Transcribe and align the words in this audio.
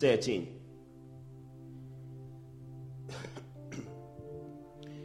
13. 0.00 0.56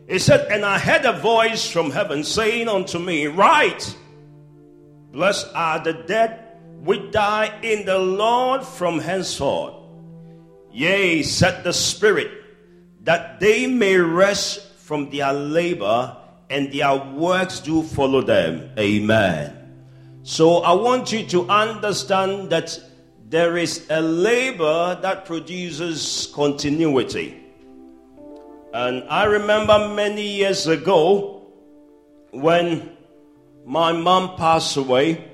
He 0.08 0.20
said, 0.20 0.52
And 0.52 0.64
I 0.64 0.78
heard 0.79 1.06
a 1.06 1.14
voice 1.14 1.70
from 1.70 1.92
heaven 1.92 2.24
saying 2.24 2.68
unto 2.68 3.00
me, 3.00 3.26
Write, 3.28 3.96
blessed 5.12 5.47
are 5.54 5.84
the 5.84 5.94
dead 5.94 6.42
which 6.79 7.12
die 7.12 7.60
in 7.63 7.86
the 7.86 7.97
Lord 7.97 8.63
from 8.63 9.00
henceforth. 9.00 9.73
Yea, 10.71 11.23
said 11.23 11.64
the 11.64 11.73
Spirit, 11.73 12.32
that 13.02 13.39
they 13.39 13.66
may 13.66 13.98
rest 13.98 14.62
from 14.77 15.09
their 15.09 15.34
labor 15.34 16.16
and 16.50 16.71
their 16.71 16.96
works 16.96 17.59
do 17.59 17.82
follow 17.82 18.21
them. 18.21 18.70
Amen. 18.77 19.55
So 20.21 20.57
I 20.57 20.73
want 20.73 21.12
you 21.12 21.25
to 21.27 21.50
understand 21.50 22.52
that 22.52 22.77
there 23.36 23.57
is 23.57 23.86
a 23.89 23.99
labor 23.99 24.97
that 25.02 25.25
produces 25.25 26.31
continuity. 26.34 27.43
And 28.73 29.03
I 29.09 29.26
remember 29.26 29.89
many 29.93 30.26
years 30.26 30.67
ago 30.67 31.45
when 32.31 32.95
my 33.66 33.91
mom 33.91 34.38
passed 34.38 34.77
away, 34.77 35.29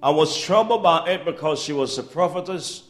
I 0.00 0.10
was 0.10 0.40
troubled 0.40 0.84
by 0.84 1.08
it 1.08 1.24
because 1.24 1.60
she 1.60 1.72
was 1.72 1.98
a 1.98 2.04
prophetess. 2.04 2.84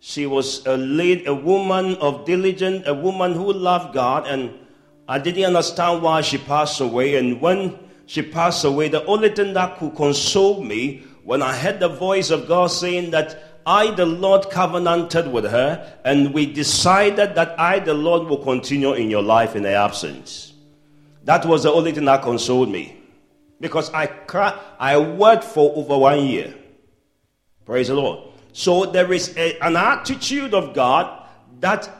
She 0.00 0.24
was 0.24 0.64
a 0.64 0.78
lead, 0.78 1.26
a 1.26 1.34
woman 1.34 1.96
of 1.96 2.24
diligence, 2.24 2.84
a 2.86 2.94
woman 2.94 3.34
who 3.34 3.52
loved 3.52 3.92
God, 3.92 4.26
and 4.26 4.54
I 5.06 5.18
didn't 5.18 5.44
understand 5.44 6.00
why 6.00 6.22
she 6.22 6.38
passed 6.38 6.80
away. 6.80 7.16
And 7.16 7.42
when 7.42 7.78
she 8.06 8.22
passed 8.22 8.64
away, 8.64 8.88
the 8.88 9.04
only 9.04 9.28
thing 9.28 9.52
that 9.52 9.76
could 9.76 9.94
console 9.96 10.64
me 10.64 11.02
when 11.24 11.42
I 11.42 11.54
heard 11.54 11.78
the 11.78 11.90
voice 11.90 12.30
of 12.30 12.48
God 12.48 12.68
saying 12.68 13.10
that 13.10 13.47
I, 13.68 13.90
the 13.90 14.06
Lord, 14.06 14.48
covenanted 14.48 15.30
with 15.30 15.44
her, 15.44 16.00
and 16.02 16.32
we 16.32 16.46
decided 16.46 17.34
that 17.34 17.60
I, 17.60 17.80
the 17.80 17.92
Lord, 17.92 18.26
will 18.26 18.42
continue 18.42 18.94
in 18.94 19.10
your 19.10 19.20
life 19.22 19.54
in 19.54 19.64
her 19.64 19.74
absence. 19.74 20.54
That 21.24 21.44
was 21.44 21.64
the 21.64 21.70
only 21.70 21.92
thing 21.92 22.06
that 22.06 22.22
consoled 22.22 22.70
me. 22.70 22.96
Because 23.60 23.92
I, 23.92 24.08
I 24.78 24.96
worked 24.96 25.44
for 25.44 25.76
over 25.76 25.98
one 25.98 26.24
year. 26.24 26.54
Praise 27.66 27.88
the 27.88 27.94
Lord. 27.94 28.32
So 28.54 28.86
there 28.86 29.12
is 29.12 29.36
a, 29.36 29.58
an 29.60 29.76
attitude 29.76 30.54
of 30.54 30.72
God 30.72 31.28
that 31.60 31.90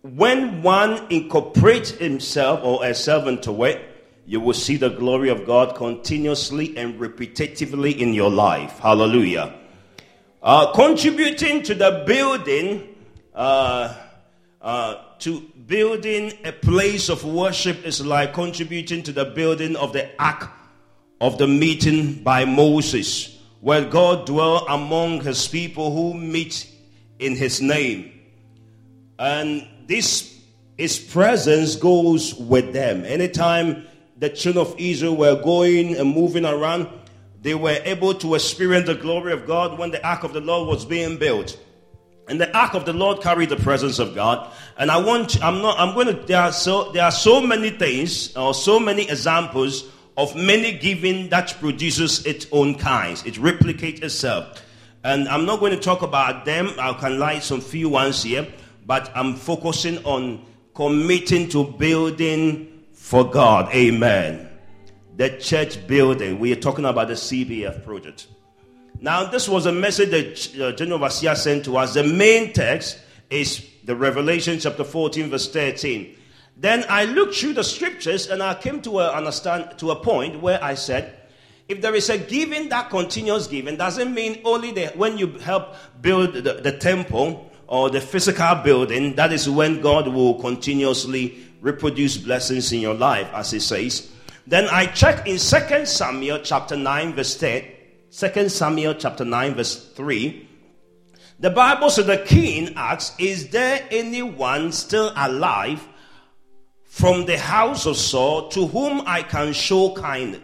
when 0.00 0.62
one 0.62 1.06
incorporates 1.10 1.90
himself 1.90 2.60
or 2.64 2.82
herself 2.84 3.26
into 3.26 3.64
it, 3.64 3.86
you 4.24 4.40
will 4.40 4.54
see 4.54 4.78
the 4.78 4.88
glory 4.88 5.28
of 5.28 5.44
God 5.44 5.74
continuously 5.74 6.74
and 6.78 6.98
repetitively 6.98 7.98
in 7.98 8.14
your 8.14 8.30
life. 8.30 8.78
Hallelujah. 8.78 9.58
Uh, 10.42 10.72
contributing 10.72 11.62
to 11.62 11.72
the 11.72 12.02
building, 12.04 12.96
uh, 13.32 13.94
uh, 14.60 14.96
to 15.20 15.40
building 15.68 16.32
a 16.44 16.50
place 16.50 17.08
of 17.08 17.24
worship 17.24 17.86
is 17.86 18.04
like 18.04 18.34
contributing 18.34 19.04
to 19.04 19.12
the 19.12 19.24
building 19.24 19.76
of 19.76 19.92
the 19.92 20.10
ark 20.20 20.50
of 21.20 21.38
the 21.38 21.46
meeting 21.46 22.24
by 22.24 22.44
Moses, 22.44 23.38
where 23.60 23.84
God 23.84 24.26
dwell 24.26 24.66
among 24.66 25.20
his 25.20 25.46
people 25.46 25.94
who 25.94 26.12
meet 26.12 26.68
in 27.20 27.36
his 27.36 27.60
name. 27.60 28.10
And 29.20 29.68
this 29.86 30.42
his 30.76 30.98
presence 30.98 31.76
goes 31.76 32.34
with 32.34 32.72
them. 32.72 33.04
Anytime 33.04 33.86
the 34.18 34.28
children 34.28 34.66
of 34.66 34.74
Israel 34.76 35.14
were 35.14 35.40
going 35.40 35.94
and 35.94 36.12
moving 36.12 36.44
around, 36.44 36.88
they 37.42 37.56
were 37.56 37.78
able 37.84 38.14
to 38.14 38.36
experience 38.36 38.86
the 38.86 38.94
glory 38.94 39.32
of 39.32 39.46
God 39.46 39.76
when 39.78 39.90
the 39.90 40.04
ark 40.06 40.22
of 40.22 40.32
the 40.32 40.40
Lord 40.40 40.68
was 40.68 40.84
being 40.84 41.18
built. 41.18 41.58
And 42.28 42.40
the 42.40 42.56
ark 42.56 42.74
of 42.74 42.84
the 42.84 42.92
Lord 42.92 43.20
carried 43.20 43.48
the 43.48 43.56
presence 43.56 43.98
of 43.98 44.14
God. 44.14 44.50
And 44.78 44.92
I 44.92 44.98
want, 45.04 45.42
I'm 45.42 45.60
not, 45.60 45.78
I'm 45.78 45.92
going 45.92 46.06
to, 46.06 46.12
there 46.12 46.40
are 46.40 46.52
so, 46.52 46.92
there 46.92 47.02
are 47.02 47.10
so 47.10 47.40
many 47.40 47.70
things 47.70 48.34
or 48.36 48.54
so 48.54 48.78
many 48.78 49.02
examples 49.10 49.84
of 50.16 50.36
many 50.36 50.78
giving 50.78 51.30
that 51.30 51.56
produces 51.58 52.24
its 52.24 52.46
own 52.52 52.76
kinds. 52.76 53.24
It 53.26 53.34
replicates 53.34 54.02
itself. 54.04 54.62
And 55.02 55.28
I'm 55.28 55.44
not 55.44 55.58
going 55.58 55.72
to 55.72 55.80
talk 55.80 56.02
about 56.02 56.44
them. 56.44 56.70
I 56.78 56.92
can 56.92 57.18
light 57.18 57.42
some 57.42 57.60
few 57.60 57.88
ones 57.88 58.22
here, 58.22 58.46
but 58.86 59.10
I'm 59.16 59.34
focusing 59.34 60.04
on 60.04 60.46
committing 60.74 61.48
to 61.48 61.64
building 61.64 62.84
for 62.92 63.28
God. 63.28 63.74
Amen 63.74 64.51
the 65.22 65.38
church 65.38 65.86
building. 65.86 66.40
We 66.40 66.50
are 66.50 66.56
talking 66.56 66.84
about 66.84 67.06
the 67.06 67.14
CBF 67.14 67.84
project. 67.84 68.26
Now, 69.00 69.22
this 69.22 69.48
was 69.48 69.66
a 69.66 69.72
message 69.72 70.10
that 70.10 70.60
uh, 70.60 70.72
General 70.72 70.98
Overseer 70.98 71.36
sent 71.36 71.64
to 71.66 71.76
us. 71.76 71.94
The 71.94 72.02
main 72.02 72.52
text 72.52 72.98
is 73.30 73.64
the 73.84 73.94
Revelation 73.94 74.58
chapter 74.58 74.82
14, 74.82 75.30
verse 75.30 75.48
13. 75.48 76.16
Then 76.56 76.84
I 76.88 77.04
looked 77.04 77.36
through 77.36 77.52
the 77.52 77.62
scriptures 77.62 78.26
and 78.30 78.42
I 78.42 78.54
came 78.54 78.82
to 78.82 78.98
a, 78.98 79.12
understand, 79.12 79.78
to 79.78 79.92
a 79.92 79.96
point 79.96 80.42
where 80.42 80.62
I 80.62 80.74
said, 80.74 81.16
if 81.68 81.80
there 81.80 81.94
is 81.94 82.10
a 82.10 82.18
giving 82.18 82.68
that 82.70 82.90
continuous 82.90 83.46
giving, 83.46 83.76
doesn't 83.76 84.12
mean 84.12 84.40
only 84.44 84.72
the, 84.72 84.86
when 84.96 85.18
you 85.18 85.38
help 85.38 85.76
build 86.00 86.34
the, 86.34 86.54
the 86.54 86.76
temple 86.76 87.48
or 87.68 87.90
the 87.90 88.00
physical 88.00 88.56
building, 88.56 89.14
that 89.14 89.32
is 89.32 89.48
when 89.48 89.82
God 89.82 90.08
will 90.08 90.34
continuously 90.40 91.46
reproduce 91.60 92.16
blessings 92.16 92.72
in 92.72 92.80
your 92.80 92.94
life, 92.94 93.30
as 93.32 93.52
He 93.52 93.60
says. 93.60 94.08
Then 94.46 94.68
I 94.68 94.86
check 94.86 95.26
in 95.26 95.38
2 95.38 95.86
Samuel 95.86 96.40
chapter 96.40 96.76
9, 96.76 97.14
verse 97.14 97.36
10. 97.36 97.64
2 98.10 98.48
Samuel 98.48 98.94
chapter 98.94 99.24
9, 99.24 99.54
verse 99.54 99.92
3. 99.92 100.48
The 101.38 101.50
Bible 101.50 101.90
says 101.90 102.06
the 102.06 102.18
king 102.18 102.74
asks, 102.76 103.16
Is 103.18 103.48
there 103.48 103.86
anyone 103.90 104.72
still 104.72 105.12
alive 105.16 105.86
from 106.84 107.26
the 107.26 107.38
house 107.38 107.86
of 107.86 107.96
Saul 107.96 108.48
to 108.50 108.66
whom 108.66 109.02
I 109.06 109.22
can 109.22 109.52
show 109.52 109.94
kindness? 109.94 110.40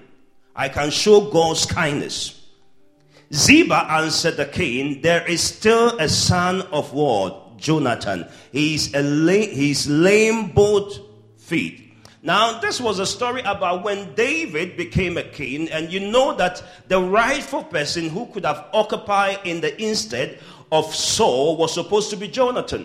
I 0.57 0.69
can 0.69 0.91
show 0.91 1.31
God's 1.31 1.67
kindness. 1.67 2.47
Ziba 3.33 3.87
answered 3.91 4.37
the 4.39 4.47
king, 4.47 5.03
There 5.03 5.27
is 5.29 5.43
still 5.43 5.99
a 5.99 6.09
son 6.09 6.63
of 6.73 6.93
what? 6.93 7.59
Jonathan. 7.59 8.27
He's, 8.51 8.95
a 8.95 9.03
lame, 9.03 9.51
he's 9.51 9.87
lame 9.89 10.49
both 10.49 10.99
feet. 11.37 11.88
Now, 12.29 12.61
this 12.61 12.79
was 12.79 12.99
a 12.99 13.07
story 13.07 13.41
about 13.41 13.85
when 13.85 14.13
David 14.13 14.77
became 14.77 15.17
a 15.17 15.23
king, 15.23 15.71
and 15.71 15.91
you 15.91 15.99
know 15.99 16.35
that 16.35 16.63
the 16.89 17.01
rightful 17.01 17.65
person 17.65 18.11
who 18.11 18.27
could 18.27 18.45
have 18.45 18.67
occupied 18.75 19.39
in 19.45 19.63
the 19.63 19.73
instead 19.83 20.39
of 20.71 20.95
Saul 20.95 21.57
was 21.57 21.73
supposed 21.73 22.11
to 22.11 22.19
be 22.19 22.29
Jonathan. 22.29 22.85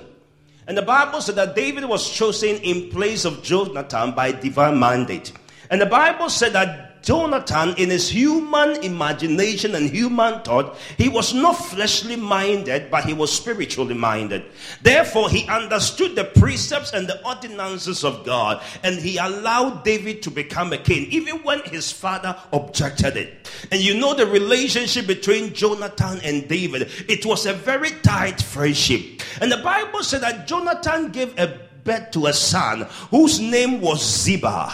And 0.65 0.77
the 0.77 0.81
Bible 0.81 1.19
said 1.19 1.35
that 1.35 1.57
David 1.57 1.83
was 1.83 2.09
chosen 2.09 2.55
in 2.59 2.89
place 2.89 3.25
of 3.25 3.43
Jonathan 3.43 4.13
by 4.13 4.31
divine 4.31 4.79
mandate. 4.79 5.33
And 5.69 5.81
the 5.81 5.87
Bible 5.87 6.29
said 6.29 6.53
that 6.53 6.92
Jonathan, 7.03 7.75
in 7.77 7.89
his 7.89 8.07
human 8.07 8.81
imagination 8.81 9.75
and 9.75 9.89
human 9.89 10.41
thought, 10.41 10.77
he 10.97 11.09
was 11.09 11.33
not 11.33 11.51
fleshly 11.51 12.15
minded, 12.15 12.89
but 12.89 13.03
he 13.03 13.13
was 13.13 13.29
spiritually 13.29 13.93
minded. 13.93 14.45
Therefore, 14.81 15.29
he 15.29 15.45
understood 15.49 16.15
the 16.15 16.23
precepts 16.23 16.93
and 16.93 17.05
the 17.05 17.21
ordinances 17.27 18.05
of 18.05 18.25
God, 18.25 18.63
and 18.83 18.95
he 18.95 19.17
allowed 19.17 19.83
David 19.83 20.23
to 20.23 20.31
become 20.31 20.71
a 20.71 20.77
king, 20.77 21.11
even 21.11 21.43
when 21.43 21.59
his 21.65 21.91
father 21.91 22.37
objected 22.53 23.17
it. 23.17 23.49
And 23.69 23.81
you 23.81 23.95
know 23.95 24.13
the 24.13 24.25
relationship 24.25 25.05
between 25.05 25.53
Jonathan 25.53 26.21
and 26.23 26.47
David, 26.47 26.89
it 27.09 27.25
was 27.25 27.45
a 27.45 27.53
very 27.53 27.91
tight 28.01 28.41
friendship. 28.41 29.21
And 29.41 29.51
the 29.51 29.57
Bible 29.57 30.03
said 30.03 30.21
that 30.21 30.47
Jonathan 30.47 31.11
gave 31.11 31.37
a 31.37 31.59
birth 31.83 32.11
to 32.11 32.27
a 32.27 32.33
son 32.33 32.87
whose 33.11 33.41
name 33.41 33.81
was 33.81 34.01
Ziba 34.23 34.71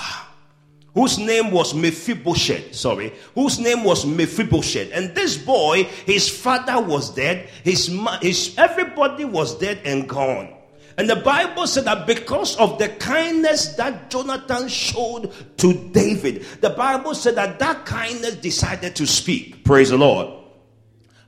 whose 1.00 1.18
name 1.18 1.50
was 1.50 1.74
Mephibosheth, 1.74 2.76
sorry, 2.76 3.14
whose 3.34 3.58
name 3.58 3.86
was 3.86 4.06
Mephibosheth. 4.06 4.92
And 4.94 5.16
this 5.16 5.38
boy, 5.38 5.84
his 6.06 6.28
father 6.28 6.78
was 6.82 7.16
dead, 7.16 7.48
his, 7.64 7.90
his 8.22 8.54
everybody 8.58 9.24
was 9.24 9.58
dead 9.58 9.80
and 9.86 10.10
gone. 10.10 10.54
And 10.98 11.10
the 11.10 11.16
Bible 11.16 11.68
said 11.68 11.86
that 11.86 12.06
because 12.06 12.58
of 12.58 12.80
the 12.80 12.90
kindness 12.90 13.76
that 13.76 14.10
Jonathan 14.10 14.68
showed 14.68 15.32
to 15.60 15.74
David, 15.94 16.44
the 16.60 16.72
Bible 16.72 17.16
said 17.16 17.36
that 17.36 17.60
that 17.60 17.86
kindness 17.86 18.36
decided 18.36 18.98
to 18.98 19.08
speak. 19.08 19.64
Praise 19.64 19.92
the 19.92 19.98
Lord. 19.98 20.28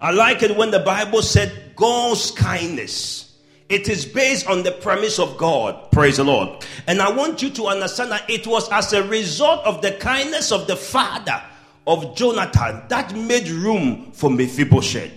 I 0.02 0.12
like 0.12 0.44
it 0.44 0.58
when 0.58 0.72
the 0.72 0.80
Bible 0.80 1.22
said 1.22 1.72
God's 1.78 2.32
kindness. 2.32 3.31
It 3.72 3.88
is 3.88 4.06
based 4.06 4.48
on 4.48 4.64
the 4.64 4.74
premise 4.74 5.18
of 5.18 5.38
God. 5.38 5.92
Praise 5.94 6.18
the 6.18 6.26
Lord. 6.26 6.66
And 6.88 7.02
I 7.02 7.10
want 7.10 7.42
you 7.42 7.50
to 7.52 7.68
understand 7.68 8.12
that 8.12 8.30
it 8.30 8.46
was 8.46 8.70
as 8.70 8.92
a 8.92 9.02
result 9.08 9.66
of 9.66 9.82
the 9.82 9.94
kindness 9.94 10.52
of 10.52 10.68
the 10.68 10.76
father 10.76 11.42
of 11.88 12.14
Jonathan 12.18 12.84
that 12.90 13.16
made 13.16 13.48
room 13.48 14.12
for 14.12 14.30
Mephibosheth. 14.30 15.14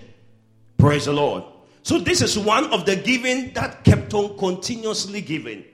Praise 0.79 1.07
the 1.07 1.13
Lord. 1.13 1.43
So, 1.83 1.99
this 1.99 2.23
is 2.23 2.39
one 2.39 2.73
of 2.73 2.87
the 2.87 2.95
giving 2.95 3.53
that 3.55 3.83
kept 3.83 4.15
on 4.15 4.39
continuously 4.39 5.21
giving. 5.21 5.65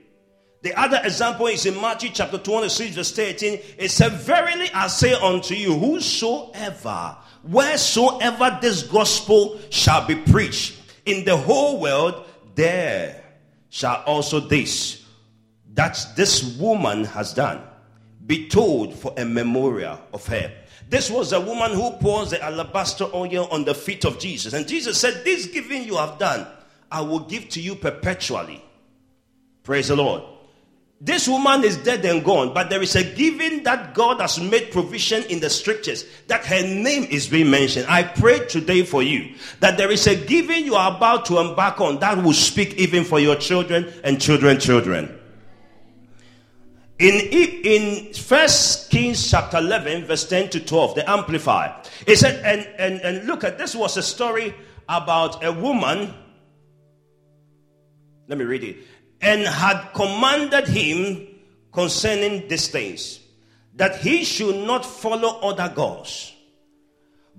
The 0.63 0.73
other 0.73 1.01
example 1.03 1.47
is 1.47 1.67
in 1.67 1.79
Matthew 1.79 2.09
chapter 2.11 2.39
26, 2.39 2.95
verse 2.95 3.11
13. 3.11 3.59
It 3.77 3.91
said, 3.91 4.13
Verily 4.13 4.69
I 4.73 4.87
say 4.87 5.13
unto 5.13 5.53
you, 5.53 5.77
whosoever, 5.77 7.15
wheresoever 7.43 8.57
this 8.59 8.81
gospel 8.83 9.59
shall 9.69 10.07
be 10.07 10.15
preached 10.15 10.79
in 11.05 11.25
the 11.25 11.37
whole 11.37 11.79
world, 11.79 12.25
there 12.55 13.23
shall 13.69 14.03
also 14.05 14.39
this 14.39 15.05
that 15.73 16.05
this 16.15 16.57
woman 16.57 17.05
has 17.05 17.33
done 17.33 17.61
be 18.27 18.47
told 18.47 18.93
for 18.93 19.13
a 19.17 19.25
memorial 19.25 19.99
of 20.13 20.25
her. 20.27 20.51
This 20.89 21.09
was 21.09 21.31
a 21.31 21.39
woman 21.39 21.71
who 21.71 21.91
pours 21.91 22.31
the 22.31 22.43
alabaster 22.43 23.05
oil 23.13 23.47
on 23.51 23.63
the 23.63 23.73
feet 23.73 24.05
of 24.05 24.19
Jesus. 24.19 24.53
And 24.53 24.67
Jesus 24.67 24.99
said, 24.99 25.23
This 25.23 25.47
giving 25.47 25.85
you 25.85 25.95
have 25.95 26.19
done, 26.19 26.45
I 26.91 27.01
will 27.01 27.21
give 27.21 27.47
to 27.49 27.61
you 27.61 27.75
perpetually. 27.75 28.63
Praise 29.63 29.87
the 29.87 29.95
Lord. 29.95 30.23
This 31.03 31.27
woman 31.27 31.63
is 31.63 31.77
dead 31.77 32.05
and 32.05 32.23
gone, 32.23 32.53
but 32.53 32.69
there 32.69 32.83
is 32.83 32.95
a 32.95 33.03
giving 33.03 33.63
that 33.63 33.95
God 33.95 34.21
has 34.21 34.39
made 34.39 34.69
provision 34.71 35.23
in 35.23 35.39
the 35.39 35.49
scriptures 35.49 36.05
that 36.27 36.45
her 36.45 36.61
name 36.61 37.05
is 37.05 37.27
being 37.27 37.49
mentioned. 37.49 37.87
I 37.89 38.03
pray 38.03 38.45
today 38.45 38.83
for 38.83 39.01
you 39.01 39.33
that 39.61 39.79
there 39.79 39.89
is 39.89 40.05
a 40.05 40.15
giving 40.15 40.63
you 40.63 40.75
are 40.75 40.95
about 40.95 41.25
to 41.25 41.39
embark 41.39 41.81
on 41.81 41.99
that 42.01 42.23
will 42.23 42.33
speak 42.33 42.75
even 42.75 43.03
for 43.03 43.19
your 43.19 43.35
children 43.35 43.91
and 44.03 44.21
children, 44.21 44.59
children. 44.59 45.17
In, 46.99 47.15
in 47.15 48.13
First 48.13 48.91
Kings 48.91 49.27
chapter 49.27 49.57
11, 49.57 50.05
verse 50.05 50.29
10 50.29 50.51
to 50.51 50.59
12, 50.59 50.93
the 50.93 51.09
Amplified, 51.09 51.89
it 52.05 52.17
said, 52.17 52.45
and, 52.45 52.67
and, 52.77 53.01
and 53.01 53.25
look 53.25 53.43
at 53.43 53.57
this 53.57 53.75
was 53.75 53.97
a 53.97 54.03
story 54.03 54.53
about 54.87 55.43
a 55.43 55.51
woman. 55.51 56.13
Let 58.27 58.37
me 58.37 58.45
read 58.45 58.63
it 58.63 58.77
and 59.21 59.45
had 59.45 59.93
commanded 59.93 60.67
him 60.67 61.27
concerning 61.71 62.47
these 62.47 62.67
things, 62.67 63.19
that 63.75 63.97
he 63.97 64.23
should 64.23 64.67
not 64.67 64.85
follow 64.85 65.39
other 65.41 65.71
gods. 65.73 66.33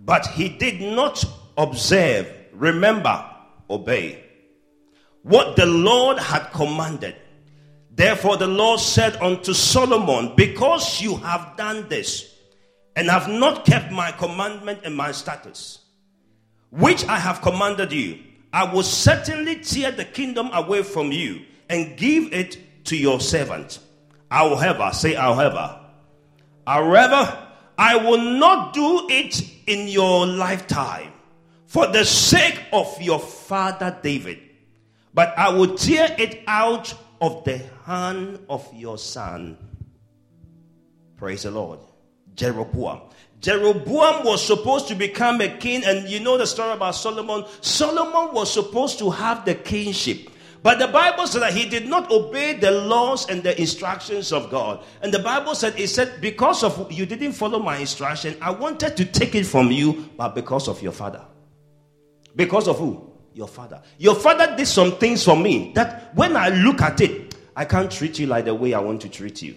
But 0.04 0.26
he 0.28 0.48
did 0.48 0.80
not 0.80 1.24
observe, 1.56 2.32
remember, 2.52 3.24
obey 3.68 4.22
what 5.22 5.56
the 5.56 5.66
Lord 5.66 6.18
had 6.18 6.50
commanded. 6.52 7.16
Therefore, 7.94 8.36
the 8.36 8.46
Lord 8.46 8.80
said 8.80 9.16
unto 9.16 9.52
Solomon, 9.52 10.34
Because 10.36 11.00
you 11.00 11.16
have 11.16 11.56
done 11.56 11.88
this, 11.88 12.34
and 12.96 13.08
have 13.08 13.28
not 13.28 13.64
kept 13.64 13.92
my 13.92 14.12
commandment 14.12 14.80
and 14.84 14.94
my 14.94 15.12
statutes, 15.12 15.78
which 16.70 17.06
I 17.06 17.18
have 17.18 17.40
commanded 17.40 17.92
you, 17.92 18.18
I 18.52 18.72
will 18.72 18.82
certainly 18.82 19.56
tear 19.56 19.92
the 19.92 20.04
kingdom 20.04 20.50
away 20.52 20.82
from 20.82 21.10
you 21.12 21.42
and 21.72 21.96
give 21.96 22.32
it 22.32 22.84
to 22.84 22.96
your 22.96 23.18
servant. 23.18 23.80
However, 24.30 24.90
say, 24.92 25.14
however, 25.14 25.80
however, 26.66 27.48
I 27.78 27.96
will 27.96 28.38
not 28.38 28.74
do 28.74 29.06
it 29.10 29.42
in 29.66 29.88
your 29.88 30.26
lifetime 30.26 31.12
for 31.66 31.86
the 31.86 32.04
sake 32.04 32.62
of 32.72 33.00
your 33.00 33.18
father 33.18 33.98
David, 34.02 34.38
but 35.14 35.36
I 35.38 35.48
will 35.48 35.74
tear 35.74 36.14
it 36.18 36.42
out 36.46 36.94
of 37.20 37.42
the 37.44 37.58
hand 37.84 38.38
of 38.48 38.68
your 38.74 38.98
son. 38.98 39.56
Praise 41.16 41.44
the 41.44 41.50
Lord. 41.50 41.78
Jeroboam. 42.34 43.00
Jeroboam 43.40 44.24
was 44.24 44.44
supposed 44.46 44.88
to 44.88 44.94
become 44.94 45.40
a 45.40 45.48
king, 45.48 45.84
and 45.84 46.08
you 46.08 46.20
know 46.20 46.36
the 46.36 46.46
story 46.46 46.72
about 46.72 46.94
Solomon. 46.94 47.44
Solomon 47.60 48.34
was 48.34 48.52
supposed 48.52 48.98
to 48.98 49.10
have 49.10 49.44
the 49.44 49.54
kingship. 49.54 50.31
But 50.62 50.78
the 50.78 50.86
Bible 50.86 51.26
said 51.26 51.42
that 51.42 51.54
he 51.54 51.68
did 51.68 51.88
not 51.88 52.10
obey 52.10 52.54
the 52.54 52.70
laws 52.70 53.28
and 53.28 53.42
the 53.42 53.58
instructions 53.60 54.32
of 54.32 54.48
God. 54.48 54.84
And 55.02 55.12
the 55.12 55.18
Bible 55.18 55.56
said, 55.56 55.78
it 55.78 55.88
said, 55.88 56.20
because 56.20 56.62
of 56.62 56.90
you 56.90 57.04
didn't 57.04 57.32
follow 57.32 57.58
my 57.58 57.78
instruction, 57.78 58.36
I 58.40 58.50
wanted 58.52 58.96
to 58.96 59.04
take 59.04 59.34
it 59.34 59.44
from 59.44 59.72
you, 59.72 60.08
but 60.16 60.36
because 60.36 60.68
of 60.68 60.80
your 60.80 60.92
father. 60.92 61.24
Because 62.36 62.68
of 62.68 62.78
who? 62.78 63.10
Your 63.34 63.48
father. 63.48 63.82
Your 63.98 64.14
father 64.14 64.54
did 64.56 64.66
some 64.66 64.92
things 64.92 65.24
for 65.24 65.36
me 65.36 65.72
that 65.74 66.14
when 66.14 66.36
I 66.36 66.50
look 66.50 66.80
at 66.80 67.00
it, 67.00 67.34
I 67.56 67.64
can't 67.64 67.90
treat 67.90 68.18
you 68.18 68.26
like 68.26 68.44
the 68.44 68.54
way 68.54 68.72
I 68.72 68.80
want 68.80 69.02
to 69.02 69.08
treat 69.08 69.42
you. 69.42 69.56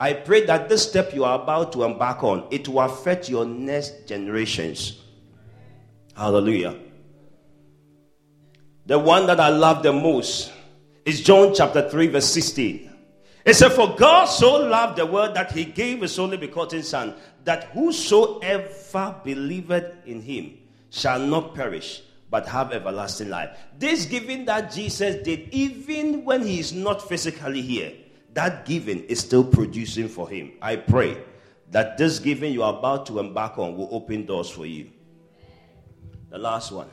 I 0.00 0.14
pray 0.14 0.46
that 0.46 0.68
this 0.68 0.88
step 0.88 1.14
you 1.14 1.24
are 1.24 1.40
about 1.40 1.72
to 1.74 1.84
embark 1.84 2.24
on, 2.24 2.48
it 2.50 2.66
will 2.66 2.80
affect 2.80 3.28
your 3.28 3.44
next 3.44 4.06
generations. 4.06 4.98
Hallelujah. 6.16 6.76
The 8.86 8.98
one 8.98 9.26
that 9.26 9.40
I 9.40 9.48
love 9.48 9.82
the 9.82 9.92
most 9.92 10.52
is 11.04 11.20
John 11.20 11.54
chapter 11.54 11.88
3, 11.88 12.08
verse 12.08 12.26
16. 12.26 12.90
It 13.44 13.54
said, 13.54 13.72
For 13.72 13.94
God 13.96 14.26
so 14.26 14.56
loved 14.56 14.98
the 14.98 15.06
world 15.06 15.34
that 15.34 15.52
he 15.52 15.64
gave 15.64 16.02
his 16.02 16.18
only 16.18 16.36
begotten 16.36 16.82
Son, 16.82 17.14
that 17.44 17.64
whosoever 17.64 19.16
believeth 19.24 20.06
in 20.06 20.20
him 20.20 20.58
shall 20.90 21.18
not 21.18 21.54
perish, 21.54 22.02
but 22.30 22.46
have 22.46 22.72
everlasting 22.72 23.30
life. 23.30 23.56
This 23.78 24.04
giving 24.04 24.44
that 24.44 24.72
Jesus 24.72 25.22
did, 25.22 25.48
even 25.52 26.24
when 26.24 26.44
he 26.46 26.60
is 26.60 26.72
not 26.72 27.06
physically 27.06 27.62
here, 27.62 27.92
that 28.34 28.66
giving 28.66 29.04
is 29.04 29.20
still 29.20 29.44
producing 29.44 30.08
for 30.08 30.28
him. 30.28 30.52
I 30.62 30.76
pray 30.76 31.16
that 31.70 31.96
this 31.98 32.18
giving 32.18 32.52
you 32.52 32.62
are 32.62 32.78
about 32.78 33.06
to 33.06 33.18
embark 33.18 33.58
on 33.58 33.76
will 33.76 33.88
open 33.90 34.26
doors 34.26 34.50
for 34.50 34.66
you. 34.66 34.90
The 36.30 36.38
last 36.38 36.72
one. 36.72 36.88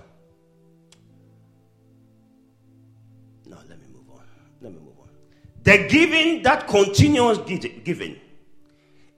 The 5.68 5.86
giving 5.90 6.44
that 6.44 6.66
continuous 6.66 7.40
giving. 7.40 8.16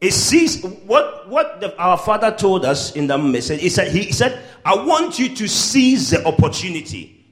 It 0.02 0.14
sees 0.14 0.64
what 0.64 1.30
what 1.30 1.62
the, 1.62 1.78
our 1.78 1.96
father 1.96 2.32
told 2.32 2.66
us 2.66 2.96
in 2.96 3.06
the 3.06 3.20
message. 3.20 3.62
He 3.62 3.70
said, 3.70 3.92
he 3.92 4.12
said, 4.12 4.42
I 4.66 4.84
want 4.84 5.20
you 5.20 5.36
to 5.36 5.48
seize 5.48 6.10
the 6.10 6.26
opportunity. 6.26 7.24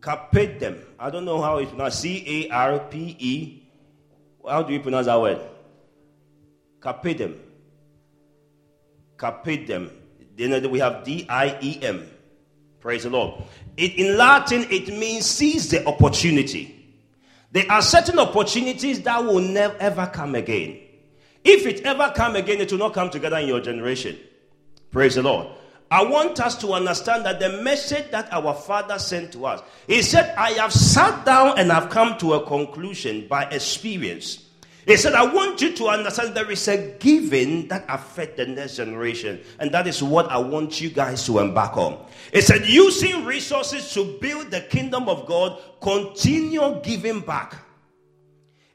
Carpe 0.00 0.58
them. 0.58 0.78
I 0.98 1.10
don't 1.10 1.26
know 1.26 1.42
how 1.42 1.58
it's 1.58 1.72
pronounced. 1.72 2.00
C 2.00 2.48
A 2.48 2.54
R 2.54 2.78
P 2.78 3.16
E. 3.18 3.62
How 4.48 4.62
do 4.62 4.72
you 4.72 4.80
pronounce 4.80 5.04
that 5.04 5.20
word? 5.20 5.42
Carpe 6.80 7.18
them. 7.18 7.38
Carpe 9.18 9.66
them. 9.66 9.90
Then 10.36 10.70
we 10.70 10.78
have 10.78 11.04
D 11.04 11.26
I 11.28 11.58
E 11.60 11.80
M. 11.82 12.08
Praise 12.80 13.02
the 13.02 13.10
Lord. 13.10 13.42
It, 13.76 13.98
in 13.98 14.16
Latin, 14.16 14.66
it 14.70 14.88
means 14.88 15.26
seize 15.26 15.68
the 15.68 15.86
opportunity. 15.86 16.80
There 17.54 17.70
are 17.70 17.82
certain 17.82 18.18
opportunities 18.18 19.00
that 19.02 19.24
will 19.24 19.38
never 19.38 19.76
ever 19.78 20.10
come 20.12 20.34
again. 20.34 20.76
If 21.44 21.66
it 21.66 21.82
ever 21.82 22.12
come 22.16 22.34
again, 22.34 22.60
it 22.60 22.72
will 22.72 22.80
not 22.80 22.94
come 22.94 23.10
together 23.10 23.36
in 23.38 23.46
your 23.46 23.60
generation. 23.60 24.18
Praise 24.90 25.14
the 25.14 25.22
Lord. 25.22 25.46
I 25.88 26.02
want 26.02 26.40
us 26.40 26.56
to 26.56 26.72
understand 26.72 27.24
that 27.26 27.38
the 27.38 27.62
message 27.62 28.10
that 28.10 28.32
our 28.32 28.54
father 28.54 28.98
sent 28.98 29.30
to 29.34 29.46
us, 29.46 29.62
he 29.86 30.02
said, 30.02 30.34
I 30.36 30.50
have 30.54 30.72
sat 30.72 31.24
down 31.24 31.56
and 31.56 31.70
I've 31.70 31.90
come 31.90 32.18
to 32.18 32.32
a 32.32 32.44
conclusion 32.44 33.28
by 33.28 33.44
experience 33.44 34.44
he 34.86 34.96
said, 34.98 35.14
I 35.14 35.24
want 35.24 35.62
you 35.62 35.72
to 35.76 35.86
understand 35.88 36.34
there 36.34 36.50
is 36.50 36.68
a 36.68 36.96
giving 36.98 37.68
that 37.68 37.86
affect 37.88 38.36
the 38.36 38.46
next 38.46 38.76
generation. 38.76 39.40
And 39.58 39.72
that 39.72 39.86
is 39.86 40.02
what 40.02 40.30
I 40.30 40.36
want 40.36 40.80
you 40.80 40.90
guys 40.90 41.24
to 41.26 41.38
embark 41.38 41.76
on. 41.78 42.04
He 42.32 42.42
said, 42.42 42.66
using 42.66 43.24
resources 43.24 43.92
to 43.94 44.18
build 44.20 44.50
the 44.50 44.60
kingdom 44.60 45.08
of 45.08 45.24
God, 45.26 45.58
continue 45.80 46.80
giving 46.82 47.20
back. 47.20 47.56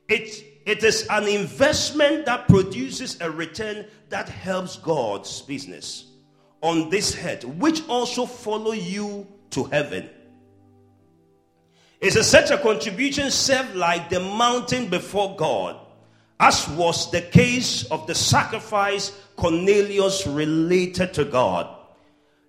It, 0.08 0.44
it 0.66 0.84
is 0.84 1.06
an 1.12 1.28
investment 1.28 2.26
that 2.26 2.48
produces 2.48 3.22
a 3.22 3.30
return 3.30 3.86
that 4.10 4.28
helps 4.28 4.78
God's 4.78 5.44
business 5.44 6.06
on 6.62 6.90
this 6.90 7.14
head, 7.14 7.44
which 7.44 7.88
also 7.88 8.26
follow 8.26 8.72
you 8.72 9.28
to 9.52 9.66
heaven. 9.66 10.10
It's 12.02 12.16
a, 12.16 12.24
such 12.24 12.50
a 12.50 12.58
contribution 12.58 13.30
served 13.30 13.76
like 13.76 14.10
the 14.10 14.20
mountain 14.20 14.88
before 14.88 15.36
God 15.36 15.80
as 16.40 16.68
was 16.70 17.12
the 17.12 17.22
case 17.22 17.84
of 17.86 18.08
the 18.08 18.16
sacrifice 18.16 19.12
Cornelius 19.36 20.26
related 20.26 21.14
to 21.16 21.26
God. 21.26 21.76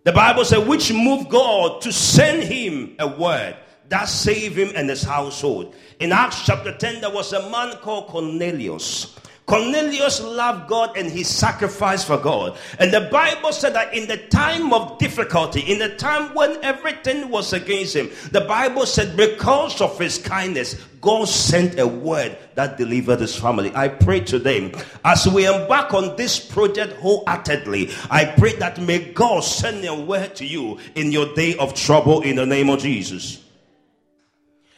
The 0.04 0.12
Bible 0.12 0.44
said, 0.44 0.66
which 0.66 0.92
moved 0.92 1.28
God 1.28 1.82
to 1.82 1.92
send 1.92 2.44
him 2.44 2.96
a 2.98 3.06
word 3.06 3.56
that 3.88 4.04
saved 4.08 4.56
him 4.56 4.72
and 4.74 4.88
his 4.88 5.02
household. 5.02 5.74
In 5.98 6.12
Acts 6.12 6.46
chapter 6.46 6.74
10, 6.76 7.00
there 7.00 7.10
was 7.10 7.32
a 7.32 7.50
man 7.50 7.76
called 7.78 8.06
Cornelius. 8.06 9.16
Cornelius 9.50 10.22
loved 10.22 10.68
God 10.68 10.96
and 10.96 11.10
he 11.10 11.24
sacrificed 11.24 12.06
for 12.06 12.16
God. 12.16 12.56
And 12.78 12.94
the 12.94 13.08
Bible 13.10 13.52
said 13.52 13.74
that 13.74 13.92
in 13.92 14.06
the 14.06 14.16
time 14.16 14.72
of 14.72 14.96
difficulty, 14.98 15.58
in 15.58 15.80
the 15.80 15.88
time 15.96 16.32
when 16.36 16.62
everything 16.62 17.30
was 17.30 17.52
against 17.52 17.96
him, 17.96 18.10
the 18.30 18.42
Bible 18.42 18.86
said 18.86 19.16
because 19.16 19.80
of 19.80 19.98
his 19.98 20.18
kindness, 20.18 20.80
God 21.00 21.26
sent 21.26 21.80
a 21.80 21.86
word 21.88 22.38
that 22.54 22.78
delivered 22.78 23.18
his 23.18 23.34
family. 23.34 23.72
I 23.74 23.88
pray 23.88 24.20
today, 24.20 24.72
as 25.04 25.26
we 25.26 25.48
embark 25.48 25.94
on 25.94 26.14
this 26.14 26.38
project 26.38 26.92
wholeheartedly, 27.00 27.90
I 28.08 28.26
pray 28.26 28.54
that 28.58 28.80
may 28.80 29.12
God 29.12 29.40
send 29.40 29.84
a 29.84 30.00
word 30.00 30.36
to 30.36 30.46
you 30.46 30.78
in 30.94 31.10
your 31.10 31.34
day 31.34 31.56
of 31.56 31.74
trouble 31.74 32.20
in 32.20 32.36
the 32.36 32.46
name 32.46 32.68
of 32.68 32.78
Jesus. 32.78 33.42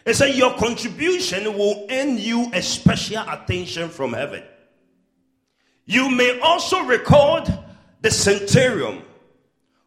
It 0.07 0.15
said 0.15 0.35
your 0.35 0.57
contribution 0.57 1.45
will 1.59 1.87
earn 1.91 2.17
you 2.17 2.51
a 2.55 2.63
special 2.63 3.23
attention 3.29 3.91
from 3.91 4.15
heaven. 4.15 4.45
You 5.85 6.11
may 6.11 6.39
also 6.41 6.85
record 6.85 7.47
the 8.01 8.11
centurion 8.11 9.03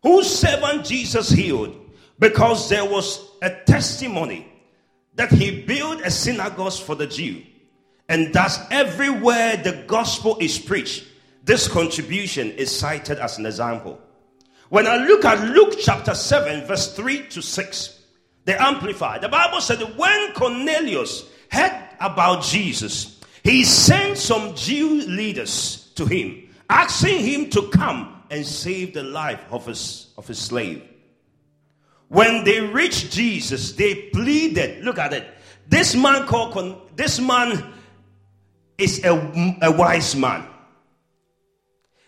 whose 0.01 0.27
servant 0.27 0.85
Jesus 0.85 1.29
healed. 1.29 1.81
because 2.19 2.69
there 2.69 2.85
was 2.85 3.27
a 3.41 3.49
testimony 3.49 4.47
that 5.15 5.31
he 5.31 5.61
built 5.61 6.01
a 6.01 6.11
synagogue 6.11 6.73
for 6.73 6.95
the 6.95 7.07
Jew. 7.07 7.43
And 8.07 8.33
thus, 8.33 8.59
everywhere 8.69 9.57
the 9.57 9.83
gospel 9.87 10.37
is 10.39 10.59
preached, 10.59 11.05
this 11.43 11.67
contribution 11.67 12.51
is 12.51 12.75
cited 12.75 13.19
as 13.19 13.37
an 13.37 13.45
example. 13.45 13.99
When 14.69 14.87
I 14.87 14.97
look 14.97 15.25
at 15.25 15.47
Luke 15.49 15.75
chapter 15.79 16.15
7, 16.15 16.65
verse 16.65 16.95
3 16.95 17.27
to 17.29 17.41
6, 17.41 17.99
the 18.45 18.61
Amplified, 18.61 19.21
the 19.21 19.29
Bible 19.29 19.61
said 19.61 19.79
that 19.79 19.97
when 19.97 20.33
Cornelius 20.33 21.25
heard 21.51 21.89
about 21.99 22.43
Jesus, 22.43 23.19
he 23.43 23.63
sent 23.63 24.17
some 24.17 24.55
Jew 24.55 25.01
leaders 25.01 25.84
to 25.95 26.05
him, 26.05 26.49
asking 26.69 27.19
him 27.19 27.49
to 27.51 27.69
come 27.69 28.23
and 28.29 28.45
save 28.45 28.93
the 28.93 29.03
life 29.03 29.41
of 29.51 29.65
his, 29.65 30.13
of 30.17 30.27
his 30.27 30.39
slave. 30.39 30.83
When 32.07 32.43
they 32.43 32.61
reached 32.61 33.11
Jesus, 33.11 33.73
they 33.73 34.09
pleaded. 34.09 34.83
Look 34.83 34.99
at 34.99 35.13
it. 35.13 35.27
This 35.67 35.95
man 35.95 36.27
called 36.27 36.95
this 36.95 37.19
man 37.19 37.73
is 38.77 39.03
a, 39.03 39.57
a 39.61 39.71
wise 39.71 40.15
man. 40.15 40.45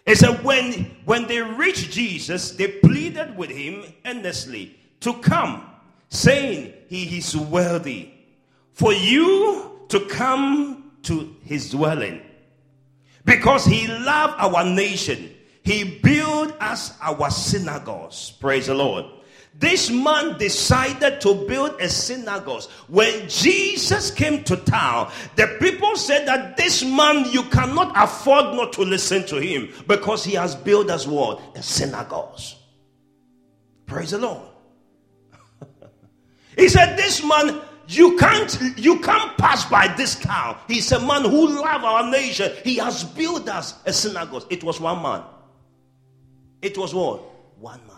It 0.05 0.17
said 0.17 0.43
when 0.43 0.95
when 1.05 1.27
they 1.27 1.41
reached 1.41 1.91
Jesus, 1.91 2.51
they 2.51 2.67
pleaded 2.67 3.35
with 3.35 3.49
him 3.49 3.83
earnestly 4.05 4.77
to 5.01 5.13
come, 5.15 5.65
saying 6.09 6.73
he 6.87 7.17
is 7.17 7.35
worthy 7.35 8.09
for 8.73 8.93
you 8.93 9.81
to 9.89 9.99
come 10.01 10.91
to 11.03 11.35
his 11.43 11.71
dwelling. 11.71 12.21
Because 13.27 13.65
he 13.65 13.87
loved 13.87 14.35
our 14.37 14.63
nation, 14.63 15.35
he 15.61 15.83
built 15.83 16.55
us 16.61 16.93
our 17.01 17.29
synagogues. 17.29 18.31
Praise 18.39 18.67
the 18.67 18.73
Lord. 18.73 19.03
This 19.53 19.89
man 19.89 20.37
decided 20.37 21.19
to 21.21 21.33
build 21.45 21.81
a 21.81 21.89
synagogue. 21.89 22.63
When 22.87 23.27
Jesus 23.27 24.11
came 24.11 24.45
to 24.45 24.55
town, 24.55 25.11
the 25.35 25.57
people 25.59 25.97
said 25.97 26.25
that 26.27 26.55
this 26.55 26.85
man, 26.85 27.29
you 27.31 27.43
cannot 27.43 27.91
afford 28.01 28.55
not 28.55 28.71
to 28.73 28.83
listen 28.83 29.25
to 29.25 29.41
him 29.41 29.73
because 29.87 30.23
he 30.23 30.35
has 30.35 30.55
built 30.55 30.89
us 30.89 31.05
what? 31.05 31.41
A 31.55 31.61
synagogue. 31.61 32.39
Praise 33.87 34.11
the 34.11 34.19
Lord. 34.19 34.47
he 36.57 36.69
said, 36.69 36.95
This 36.95 37.21
man, 37.25 37.59
you 37.87 38.17
can't 38.17 38.77
you 38.77 38.99
can't 38.99 39.37
pass 39.37 39.65
by 39.65 39.87
this 39.95 40.15
town. 40.15 40.57
He's 40.67 40.91
a 40.91 40.99
man 40.99 41.23
who 41.23 41.61
loves 41.61 41.83
our 41.83 42.09
nation. 42.09 42.51
He 42.63 42.77
has 42.77 43.03
built 43.03 43.47
us 43.47 43.75
a 43.85 43.93
synagogue. 43.93 44.45
It 44.49 44.63
was 44.63 44.79
one 44.79 45.01
man. 45.01 45.23
It 46.61 46.77
was 46.77 46.93
what? 46.93 47.21
One 47.59 47.79
man. 47.87 47.95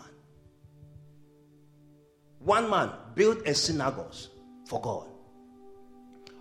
One 2.38 2.70
man 2.70 2.90
built 3.14 3.46
a 3.46 3.54
synagogue 3.54 4.14
for 4.66 4.80
God. 4.80 5.06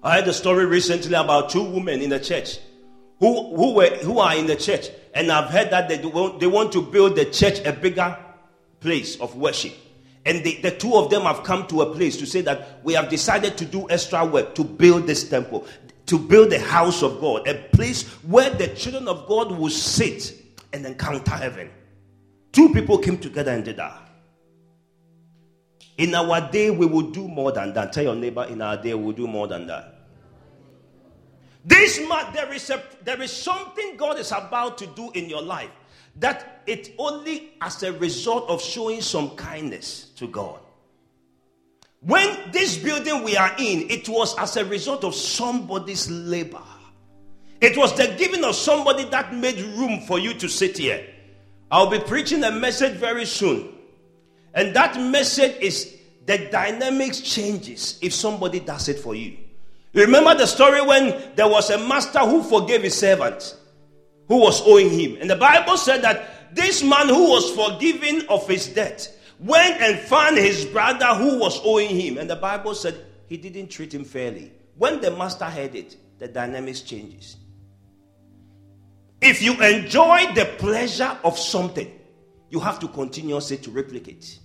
I 0.02 0.16
heard 0.16 0.28
a 0.28 0.34
story 0.34 0.66
recently 0.66 1.14
about 1.14 1.50
two 1.50 1.64
women 1.64 2.02
in 2.02 2.10
the 2.10 2.20
church 2.20 2.60
who, 3.20 3.56
who, 3.56 3.74
were, 3.74 3.90
who 3.98 4.20
are 4.20 4.36
in 4.36 4.48
the 4.48 4.56
church, 4.56 4.88
and 5.14 5.30
I've 5.30 5.50
heard 5.50 5.72
that 5.72 5.90
they, 5.90 5.98
want, 6.06 6.40
they 6.40 6.48
want 6.48 6.72
to 6.74 6.82
build 6.82 7.18
the 7.18 7.26
church 7.26 7.60
a 7.66 7.74
bigger 7.74 8.18
place 8.80 9.20
of 9.20 9.36
worship. 9.36 9.74
And 10.30 10.44
the, 10.44 10.58
the 10.62 10.70
two 10.70 10.94
of 10.94 11.10
them 11.10 11.24
have 11.24 11.42
come 11.42 11.66
to 11.70 11.82
a 11.82 11.92
place 11.92 12.16
to 12.18 12.28
say 12.28 12.42
that 12.42 12.84
we 12.84 12.94
have 12.94 13.10
decided 13.10 13.58
to 13.58 13.66
do 13.66 13.90
extra 13.90 14.24
work 14.24 14.54
to 14.54 14.64
build 14.64 15.08
this 15.08 15.28
temple, 15.28 15.66
to 16.06 16.20
build 16.20 16.52
the 16.52 16.60
house 16.60 17.02
of 17.02 17.20
God, 17.20 17.48
a 17.48 17.56
place 17.56 18.08
where 18.22 18.52
the 18.52 18.68
children 18.68 19.08
of 19.08 19.28
God 19.28 19.52
will 19.52 19.72
sit 19.72 20.36
and 20.72 20.86
encounter 20.86 21.32
heaven. 21.32 21.72
Two 22.52 22.72
people 22.74 23.00
came 23.00 23.18
together 23.18 23.50
and 23.50 23.66
did 23.66 23.78
that. 23.78 24.08
In 25.98 26.14
our 26.14 26.52
day, 26.52 26.70
we 26.70 26.86
will 26.86 27.10
do 27.10 27.28
more 27.28 27.52
than 27.52 27.74
that. 27.74 27.92
Tell 27.92 28.04
your 28.04 28.16
neighbor, 28.16 28.44
in 28.44 28.62
our 28.62 28.78
day, 28.78 28.94
we'll 28.94 29.14
do 29.16 29.26
more 29.26 29.48
than 29.48 29.66
that. 29.66 29.96
This 31.66 32.08
month, 32.08 32.36
there 32.36 32.54
is, 32.54 32.70
a, 32.70 32.84
there 33.04 33.20
is 33.20 33.32
something 33.32 33.98
God 33.98 34.20
is 34.20 34.32
about 34.32 34.78
to 34.78 34.86
do 34.86 35.10
in 35.16 35.28
your 35.28 35.42
life 35.42 35.72
that 36.18 36.62
it 36.66 36.94
only 36.98 37.52
as 37.62 37.84
a 37.84 37.94
result 37.94 38.50
of 38.50 38.62
showing 38.62 39.02
some 39.02 39.32
kindness 39.32 40.12
to 40.16 40.28
God. 40.28 40.60
When 42.02 42.52
this 42.52 42.78
building 42.78 43.24
we 43.24 43.36
are 43.36 43.54
in, 43.58 43.90
it 43.90 44.08
was 44.08 44.38
as 44.38 44.56
a 44.58 44.66
result 44.66 45.04
of 45.04 45.14
somebody's 45.16 46.10
labor. 46.10 46.64
It 47.60 47.78
was 47.78 47.96
the 47.98 48.16
giving 48.18 48.44
of 48.46 48.56
somebody 48.56 49.04
that 49.06 49.34
made 49.34 49.60
room 49.60 50.02
for 50.02 50.18
you 50.18 50.34
to 50.36 50.48
sit 50.48 50.78
here. 50.78 51.06
I'll 51.70 51.90
be 51.90 52.00
preaching 52.00 52.44
a 52.44 52.52
message 52.52 52.94
very 52.94 53.26
soon 53.26 53.76
and 54.54 54.76
that 54.76 55.00
message 55.00 55.56
is 55.62 55.96
the 56.26 56.50
dynamics 56.52 57.22
changes 57.22 58.00
if 58.02 58.14
somebody 58.14 58.60
does 58.60 58.90
it 58.90 59.00
for 59.00 59.16
you. 59.16 59.38
You 59.94 60.04
remember 60.04 60.36
the 60.36 60.46
story 60.46 60.82
when 60.82 61.36
there 61.36 61.48
was 61.48 61.70
a 61.70 61.78
master 61.78 62.20
who 62.20 62.44
forgave 62.44 62.84
his 62.84 62.96
servant 62.96 63.56
who 64.30 64.38
was 64.38 64.62
owing 64.66 64.90
him. 64.90 65.18
And 65.20 65.30
the 65.30 65.36
Bible 65.36 65.76
said 65.76 66.04
that 66.04 66.56
this 66.56 66.82
man 66.82 67.10
who 67.10 67.30
was 67.30 67.52
forgiven 67.52 68.26
of 68.30 68.48
his 68.48 68.68
debt 68.68 69.14
went 69.40 69.82
and 69.82 70.00
found 70.00 70.38
his 70.38 70.66
brother 70.66 71.08
who 71.08 71.40
was 71.40 71.60
owing 71.66 71.90
him. 71.90 72.18
And 72.18 72.30
the 72.30 72.36
Bible 72.38 72.74
said 72.76 72.96
he 73.28 73.38
didn't 73.38 73.70
treat 73.70 73.94
him 73.94 74.06
fairly. 74.06 74.54
When 74.78 75.02
the 75.02 75.12
master 75.12 75.46
heard 75.46 75.76
it, 75.76 75.98
the 76.20 76.28
dynamics 76.28 76.82
changes. 76.82 77.38
If 79.22 79.42
you 79.42 79.62
enjoy 79.62 80.34
the 80.34 80.46
pleasure 80.58 81.18
of 81.24 81.38
something, 81.38 81.92
you 82.50 82.60
have 82.60 82.80
to 82.80 82.88
continuously 82.88 83.58
to 83.58 83.72
replicate. 83.72 84.40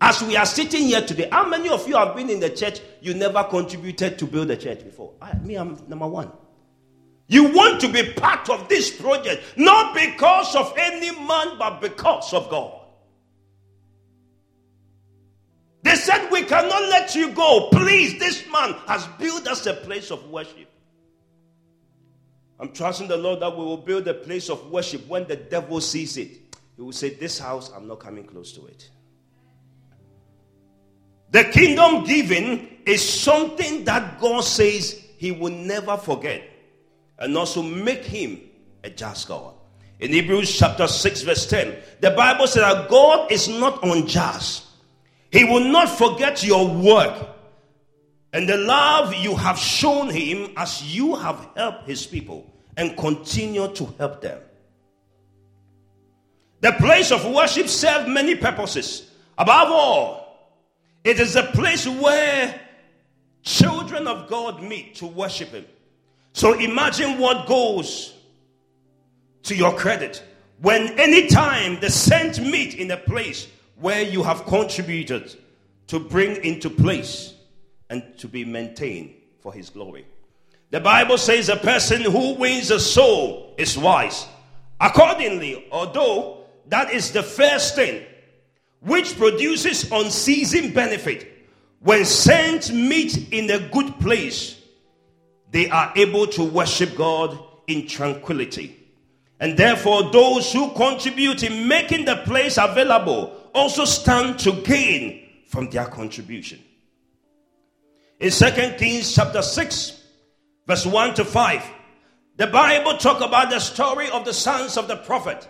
As 0.00 0.20
we 0.22 0.36
are 0.36 0.46
sitting 0.46 0.82
here 0.82 1.00
today, 1.00 1.28
how 1.30 1.48
many 1.48 1.68
of 1.68 1.86
you 1.88 1.96
have 1.96 2.16
been 2.16 2.28
in 2.28 2.40
the 2.40 2.50
church? 2.50 2.80
You 3.00 3.14
never 3.14 3.44
contributed 3.44 4.18
to 4.18 4.26
build 4.26 4.48
the 4.48 4.56
church 4.56 4.84
before. 4.84 5.12
I, 5.22 5.34
me, 5.38 5.54
I'm 5.54 5.78
number 5.88 6.08
one. 6.08 6.32
You 7.32 7.44
want 7.44 7.80
to 7.80 7.88
be 7.88 8.12
part 8.12 8.50
of 8.50 8.68
this 8.68 8.94
project, 8.94 9.42
not 9.56 9.94
because 9.94 10.54
of 10.54 10.74
any 10.76 11.10
man, 11.12 11.56
but 11.58 11.80
because 11.80 12.34
of 12.34 12.50
God. 12.50 12.78
They 15.82 15.94
said, 15.94 16.28
We 16.30 16.42
cannot 16.42 16.82
let 16.90 17.14
you 17.14 17.30
go. 17.30 17.70
Please, 17.72 18.18
this 18.18 18.46
man 18.52 18.74
has 18.86 19.06
built 19.18 19.48
us 19.48 19.64
a 19.64 19.72
place 19.72 20.10
of 20.10 20.28
worship. 20.28 20.68
I'm 22.60 22.70
trusting 22.70 23.08
the 23.08 23.16
Lord 23.16 23.40
that 23.40 23.56
we 23.56 23.64
will 23.64 23.78
build 23.78 24.06
a 24.08 24.14
place 24.14 24.50
of 24.50 24.70
worship 24.70 25.08
when 25.08 25.26
the 25.26 25.36
devil 25.36 25.80
sees 25.80 26.18
it. 26.18 26.32
He 26.76 26.82
will 26.82 26.92
say, 26.92 27.14
This 27.14 27.38
house, 27.38 27.72
I'm 27.74 27.88
not 27.88 28.00
coming 28.00 28.24
close 28.24 28.52
to 28.52 28.66
it. 28.66 28.90
The 31.30 31.44
kingdom 31.44 32.04
giving 32.04 32.82
is 32.84 33.02
something 33.02 33.84
that 33.84 34.20
God 34.20 34.42
says 34.42 35.02
He 35.16 35.32
will 35.32 35.54
never 35.54 35.96
forget 35.96 36.50
and 37.22 37.36
also 37.38 37.62
make 37.62 38.04
Him 38.04 38.40
a 38.84 38.90
just 38.90 39.28
God. 39.28 39.54
In 40.00 40.12
Hebrews 40.12 40.58
chapter 40.58 40.88
6, 40.88 41.22
verse 41.22 41.46
10, 41.46 41.76
the 42.00 42.10
Bible 42.10 42.48
says 42.48 42.62
that 42.62 42.90
God 42.90 43.30
is 43.30 43.48
not 43.48 43.82
unjust. 43.84 44.64
He 45.30 45.44
will 45.44 45.64
not 45.64 45.88
forget 45.88 46.42
your 46.42 46.68
work 46.68 47.28
and 48.32 48.48
the 48.48 48.56
love 48.56 49.14
you 49.14 49.36
have 49.36 49.56
shown 49.56 50.10
Him 50.10 50.52
as 50.56 50.94
you 50.94 51.14
have 51.14 51.48
helped 51.56 51.86
His 51.86 52.06
people 52.06 52.52
and 52.76 52.96
continue 52.96 53.72
to 53.72 53.86
help 53.98 54.20
them. 54.20 54.40
The 56.60 56.72
place 56.72 57.12
of 57.12 57.24
worship 57.24 57.68
serves 57.68 58.08
many 58.08 58.34
purposes. 58.34 59.10
Above 59.38 59.68
all, 59.70 60.58
it 61.04 61.20
is 61.20 61.36
a 61.36 61.44
place 61.44 61.86
where 61.86 62.60
children 63.42 64.08
of 64.08 64.28
God 64.28 64.60
meet 64.62 64.96
to 64.96 65.06
worship 65.06 65.50
Him. 65.50 65.66
So 66.32 66.58
imagine 66.58 67.18
what 67.18 67.46
goes 67.46 68.14
to 69.44 69.54
your 69.54 69.74
credit 69.76 70.22
when 70.60 70.98
anytime 70.98 71.80
the 71.80 71.90
saints 71.90 72.38
meet 72.38 72.74
in 72.76 72.90
a 72.90 72.96
place 72.96 73.48
where 73.76 74.02
you 74.02 74.22
have 74.22 74.44
contributed 74.46 75.34
to 75.88 75.98
bring 75.98 76.44
into 76.44 76.70
place 76.70 77.34
and 77.90 78.16
to 78.18 78.28
be 78.28 78.44
maintained 78.44 79.14
for 79.40 79.52
His 79.52 79.70
glory. 79.70 80.06
The 80.70 80.80
Bible 80.80 81.18
says 81.18 81.48
a 81.48 81.56
person 81.56 82.02
who 82.02 82.34
wins 82.34 82.70
a 82.70 82.80
soul 82.80 83.54
is 83.58 83.76
wise. 83.76 84.26
Accordingly, 84.80 85.66
although 85.70 86.46
that 86.68 86.92
is 86.92 87.10
the 87.10 87.22
first 87.22 87.74
thing 87.74 88.04
which 88.80 89.16
produces 89.16 89.90
unceasing 89.90 90.72
benefit. 90.72 91.28
When 91.80 92.04
saints 92.04 92.70
meet 92.70 93.32
in 93.32 93.50
a 93.50 93.58
good 93.68 93.98
place, 94.00 94.60
they 95.52 95.70
are 95.70 95.92
able 95.94 96.26
to 96.26 96.42
worship 96.42 96.96
God 96.96 97.38
in 97.68 97.86
tranquility. 97.86 98.76
And 99.38 99.56
therefore, 99.56 100.10
those 100.10 100.52
who 100.52 100.72
contribute 100.72 101.44
in 101.44 101.68
making 101.68 102.04
the 102.04 102.16
place 102.16 102.58
available 102.58 103.32
also 103.54 103.84
stand 103.84 104.40
to 104.40 104.52
gain 104.52 105.28
from 105.46 105.70
their 105.70 105.86
contribution. 105.86 106.58
In 108.18 108.30
2 108.30 108.50
Kings 108.78 109.14
chapter 109.14 109.42
6, 109.42 110.02
verse 110.66 110.86
1 110.86 111.14
to 111.14 111.24
5, 111.24 111.64
the 112.36 112.46
Bible 112.48 112.96
talk 112.96 113.20
about 113.20 113.50
the 113.50 113.60
story 113.60 114.10
of 114.10 114.24
the 114.24 114.32
sons 114.34 114.76
of 114.76 114.88
the 114.88 114.96
prophet 114.96 115.46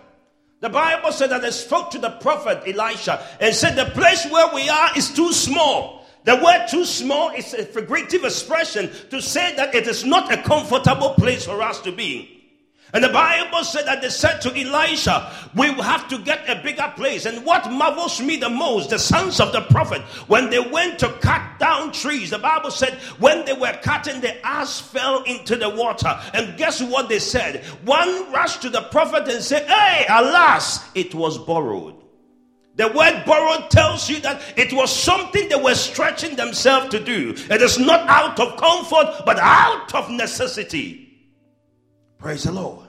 The 0.63 0.69
Bible 0.69 1.11
said 1.11 1.29
that 1.31 1.41
they 1.41 1.51
spoke 1.51 1.91
to 1.91 1.99
the 1.99 2.09
prophet 2.09 2.63
Elisha 2.65 3.21
and 3.41 3.53
said, 3.53 3.75
The 3.75 3.91
place 3.91 4.25
where 4.31 4.47
we 4.55 4.69
are 4.69 4.97
is 4.97 5.13
too 5.13 5.33
small. 5.33 6.02
The 6.25 6.35
word 6.37 6.67
too 6.69 6.85
small 6.85 7.29
is 7.31 7.53
a 7.53 7.65
figurative 7.65 8.23
expression 8.23 8.89
to 9.09 9.21
say 9.21 9.55
that 9.55 9.75
it 9.75 9.87
is 9.87 10.05
not 10.05 10.31
a 10.31 10.41
comfortable 10.41 11.11
place 11.15 11.45
for 11.45 11.61
us 11.61 11.81
to 11.81 11.91
be. 11.91 12.33
And 12.93 13.03
the 13.03 13.09
Bible 13.09 13.63
said 13.63 13.87
that 13.87 14.03
they 14.03 14.09
said 14.09 14.39
to 14.41 14.49
Elisha, 14.55 15.31
We 15.55 15.65
have 15.73 16.07
to 16.09 16.19
get 16.19 16.47
a 16.47 16.61
bigger 16.61 16.93
place. 16.95 17.25
And 17.25 17.43
what 17.43 17.71
marvels 17.71 18.21
me 18.21 18.37
the 18.37 18.49
most, 18.49 18.91
the 18.91 18.99
sons 18.99 19.39
of 19.39 19.51
the 19.51 19.61
prophet, 19.61 20.03
when 20.27 20.51
they 20.51 20.59
went 20.59 20.99
to 20.99 21.09
cut 21.13 21.41
down 21.57 21.91
trees, 21.91 22.29
the 22.29 22.37
Bible 22.37 22.69
said, 22.69 22.93
when 23.17 23.45
they 23.45 23.53
were 23.53 23.75
cutting, 23.81 24.21
the 24.21 24.45
ass 24.45 24.79
fell 24.79 25.23
into 25.23 25.55
the 25.55 25.69
water. 25.69 26.19
And 26.35 26.55
guess 26.55 26.83
what 26.83 27.09
they 27.09 27.17
said? 27.17 27.63
One 27.83 28.31
rushed 28.31 28.61
to 28.61 28.69
the 28.69 28.83
prophet 28.83 29.27
and 29.27 29.43
said, 29.43 29.67
Hey, 29.67 30.05
alas, 30.07 30.87
it 30.93 31.15
was 31.15 31.39
borrowed. 31.39 32.02
The 32.75 32.87
word 32.87 33.23
borrowed 33.25 33.69
tells 33.69 34.09
you 34.09 34.19
that 34.21 34.41
it 34.57 34.73
was 34.73 34.91
something 34.91 35.47
they 35.47 35.61
were 35.61 35.75
stretching 35.75 36.35
themselves 36.35 36.89
to 36.89 37.03
do. 37.03 37.35
It 37.49 37.61
is 37.61 37.77
not 37.77 38.07
out 38.09 38.39
of 38.39 38.57
comfort, 38.57 39.23
but 39.25 39.37
out 39.39 39.93
of 39.93 40.09
necessity. 40.09 41.29
Praise 42.17 42.43
the 42.43 42.51
Lord. 42.51 42.87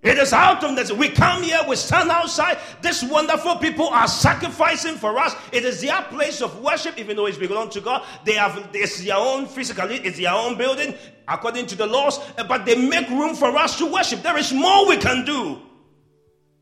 It 0.00 0.16
is 0.16 0.32
out 0.32 0.62
of 0.62 0.76
this. 0.76 0.92
We 0.92 1.08
come 1.08 1.42
here, 1.42 1.58
we 1.68 1.74
stand 1.74 2.10
outside. 2.10 2.58
These 2.82 3.02
wonderful 3.04 3.56
people 3.56 3.88
are 3.88 4.06
sacrificing 4.06 4.94
for 4.94 5.18
us. 5.18 5.34
It 5.50 5.64
is 5.64 5.80
their 5.80 6.00
place 6.02 6.40
of 6.40 6.62
worship, 6.62 6.96
even 6.98 7.16
though 7.16 7.26
it's 7.26 7.36
belong 7.36 7.70
to 7.70 7.80
God. 7.80 8.06
They 8.24 8.34
have 8.34 8.70
it's 8.74 9.02
their 9.02 9.16
own 9.16 9.46
physically, 9.46 9.96
it's 9.96 10.18
their 10.18 10.32
own 10.32 10.56
building 10.56 10.94
according 11.26 11.66
to 11.66 11.76
the 11.76 11.86
laws, 11.86 12.20
but 12.48 12.64
they 12.64 12.76
make 12.76 13.08
room 13.08 13.34
for 13.34 13.56
us 13.56 13.76
to 13.78 13.86
worship. 13.86 14.22
There 14.22 14.38
is 14.38 14.52
more 14.52 14.86
we 14.86 14.98
can 14.98 15.24
do. 15.24 15.58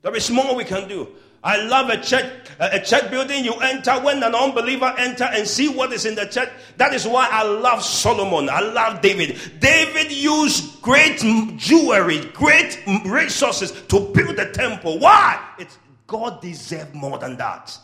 There 0.01 0.17
is 0.17 0.31
more 0.31 0.55
we 0.55 0.65
can 0.65 0.89
do. 0.89 1.09
I 1.47 1.63
love 1.63 1.91
a 1.91 1.97
church, 1.97 2.27
a 2.59 2.81
church 2.81 3.09
building. 3.09 3.45
You 3.45 3.55
enter 3.55 3.93
when 4.01 4.21
an 4.21 4.35
unbeliever 4.35 4.93
enter 4.99 5.23
and 5.23 5.47
see 5.47 5.69
what 5.69 5.93
is 5.93 6.05
in 6.05 6.17
the 6.17 6.27
church. 6.27 6.49
That 6.77 6.93
is 6.93 7.07
why 7.07 7.29
I 7.31 7.45
love 7.45 7.85
Solomon. 7.85 8.51
I 8.51 8.59
love 8.59 9.01
David. 9.01 9.39
David 9.61 10.11
used 10.11 10.83
great 10.83 11.21
jewelry, 11.57 12.25
great 12.33 12.83
resources 13.05 13.71
to 13.71 14.01
build 14.01 14.35
the 14.35 14.51
temple. 14.53 14.99
Why? 14.99 15.41
It's 15.61 15.79
God 16.09 16.43
deserved 16.43 16.97
more 16.97 17.17
than 17.17 17.37
that. 17.37 17.79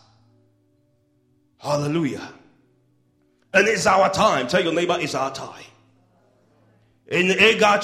Hallelujah. 1.59 2.33
And 3.54 3.69
it's 3.69 3.87
our 3.87 4.11
time. 4.11 4.49
Tell 4.49 4.64
your 4.64 4.73
neighbor, 4.73 4.97
it's 4.99 5.14
our 5.14 5.33
time. 5.33 5.62
In 7.07 7.28
Haggai, 7.28 7.81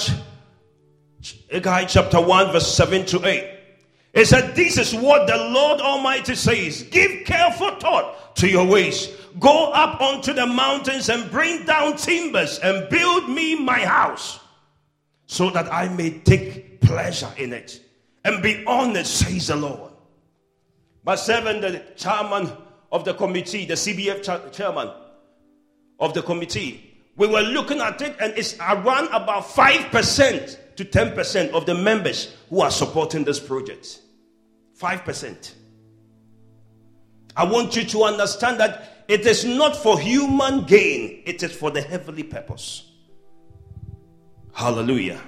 Haggai 1.49 1.85
chapter 1.85 2.19
1, 2.19 2.51
verse 2.51 2.67
7 2.67 3.05
to 3.05 3.25
8. 3.25 3.58
He 4.13 4.25
said, 4.25 4.55
This 4.55 4.77
is 4.77 4.93
what 4.93 5.27
the 5.27 5.37
Lord 5.37 5.81
Almighty 5.81 6.35
says. 6.35 6.83
Give 6.83 7.25
careful 7.25 7.71
thought 7.75 8.35
to 8.37 8.49
your 8.49 8.65
ways. 8.65 9.09
Go 9.39 9.71
up 9.71 10.01
onto 10.01 10.33
the 10.33 10.47
mountains 10.47 11.09
and 11.09 11.29
bring 11.29 11.65
down 11.65 11.97
timbers 11.97 12.59
and 12.59 12.89
build 12.89 13.29
me 13.29 13.55
my 13.55 13.79
house 13.79 14.39
so 15.27 15.49
that 15.51 15.71
I 15.71 15.87
may 15.89 16.19
take 16.19 16.81
pleasure 16.81 17.31
in 17.37 17.53
it 17.53 17.79
and 18.25 18.41
be 18.41 18.65
honored, 18.65 19.05
says 19.05 19.47
the 19.47 19.55
Lord. 19.55 19.91
But 21.03 21.17
seven, 21.17 21.61
the 21.61 21.83
chairman 21.95 22.51
of 22.91 23.05
the 23.05 23.13
committee, 23.13 23.65
the 23.65 23.75
CBF 23.75 24.51
chairman 24.51 24.89
of 25.99 26.13
the 26.13 26.23
committee, 26.23 26.97
we 27.15 27.27
were 27.27 27.41
looking 27.41 27.79
at 27.79 28.01
it 28.01 28.15
and 28.19 28.33
it's 28.37 28.57
around 28.59 29.07
about 29.07 29.43
5% 29.43 30.58
to 30.79 30.85
10% 30.85 31.51
of 31.51 31.65
the 31.65 31.75
members 31.75 32.37
who 32.49 32.61
are 32.61 32.71
supporting 32.71 33.25
this 33.25 33.37
project. 33.37 33.99
5%. 34.79 35.51
I 37.35 37.43
want 37.43 37.75
you 37.75 37.83
to 37.83 38.03
understand 38.03 38.61
that 38.61 39.03
it 39.09 39.25
is 39.25 39.43
not 39.43 39.75
for 39.75 39.99
human 39.99 40.63
gain, 40.63 41.21
it 41.25 41.43
is 41.43 41.51
for 41.51 41.69
the 41.69 41.81
heavenly 41.81 42.23
purpose. 42.23 42.89
Hallelujah. 44.53 45.19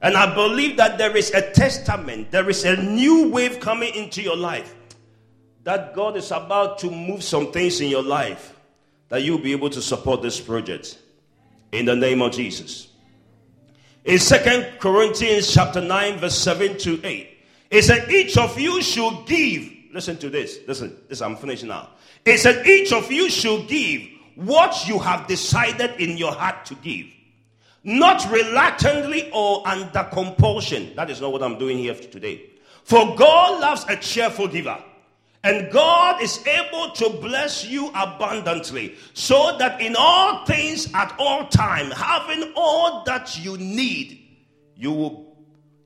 And 0.00 0.16
I 0.16 0.34
believe 0.34 0.78
that 0.78 0.96
there 0.96 1.14
is 1.14 1.30
a 1.34 1.52
testament, 1.52 2.30
there 2.30 2.48
is 2.48 2.64
a 2.64 2.74
new 2.74 3.28
wave 3.28 3.60
coming 3.60 3.94
into 3.94 4.22
your 4.22 4.36
life. 4.36 4.74
That 5.64 5.94
God 5.94 6.16
is 6.16 6.30
about 6.30 6.78
to 6.78 6.90
move 6.90 7.22
some 7.22 7.52
things 7.52 7.82
in 7.82 7.90
your 7.90 8.02
life 8.02 8.58
that 9.10 9.22
you'll 9.22 9.42
be 9.42 9.52
able 9.52 9.68
to 9.68 9.82
support 9.82 10.22
this 10.22 10.40
project 10.40 10.96
in 11.72 11.84
the 11.84 11.94
name 11.94 12.22
of 12.22 12.32
Jesus. 12.32 12.88
In 14.04 14.18
Second 14.18 14.78
Corinthians 14.78 15.52
chapter 15.52 15.80
9, 15.80 16.18
verse 16.18 16.38
7 16.38 16.78
to 16.78 17.00
8, 17.04 17.28
it 17.70 17.82
said, 17.82 18.10
each 18.10 18.38
of 18.38 18.58
you 18.58 18.80
should 18.80 19.26
give. 19.26 19.70
Listen 19.92 20.16
to 20.18 20.30
this. 20.30 20.58
Listen, 20.66 20.96
this 21.08 21.20
I'm 21.20 21.36
finishing 21.36 21.68
now. 21.68 21.90
It 22.24 22.38
said, 22.38 22.66
each 22.66 22.92
of 22.92 23.10
you 23.12 23.28
should 23.28 23.68
give 23.68 24.02
what 24.36 24.86
you 24.86 24.98
have 24.98 25.26
decided 25.26 26.00
in 26.00 26.16
your 26.16 26.32
heart 26.32 26.64
to 26.66 26.74
give. 26.76 27.06
Not 27.84 28.30
reluctantly 28.30 29.30
or 29.32 29.66
under 29.66 30.04
compulsion. 30.12 30.94
That 30.94 31.10
is 31.10 31.20
not 31.20 31.32
what 31.32 31.42
I'm 31.42 31.58
doing 31.58 31.78
here 31.78 31.94
today. 31.94 32.42
For 32.84 33.14
God 33.16 33.60
loves 33.60 33.84
a 33.88 33.96
cheerful 33.96 34.48
giver. 34.48 34.78
And 35.44 35.70
God 35.70 36.20
is 36.20 36.44
able 36.46 36.90
to 36.90 37.10
bless 37.20 37.64
you 37.64 37.90
abundantly, 37.94 38.96
so 39.14 39.56
that 39.58 39.80
in 39.80 39.94
all 39.96 40.44
things 40.44 40.92
at 40.94 41.14
all 41.18 41.46
time, 41.46 41.90
having 41.92 42.52
all 42.56 43.04
that 43.04 43.38
you 43.38 43.56
need, 43.56 44.20
you 44.74 44.90
will 44.90 45.36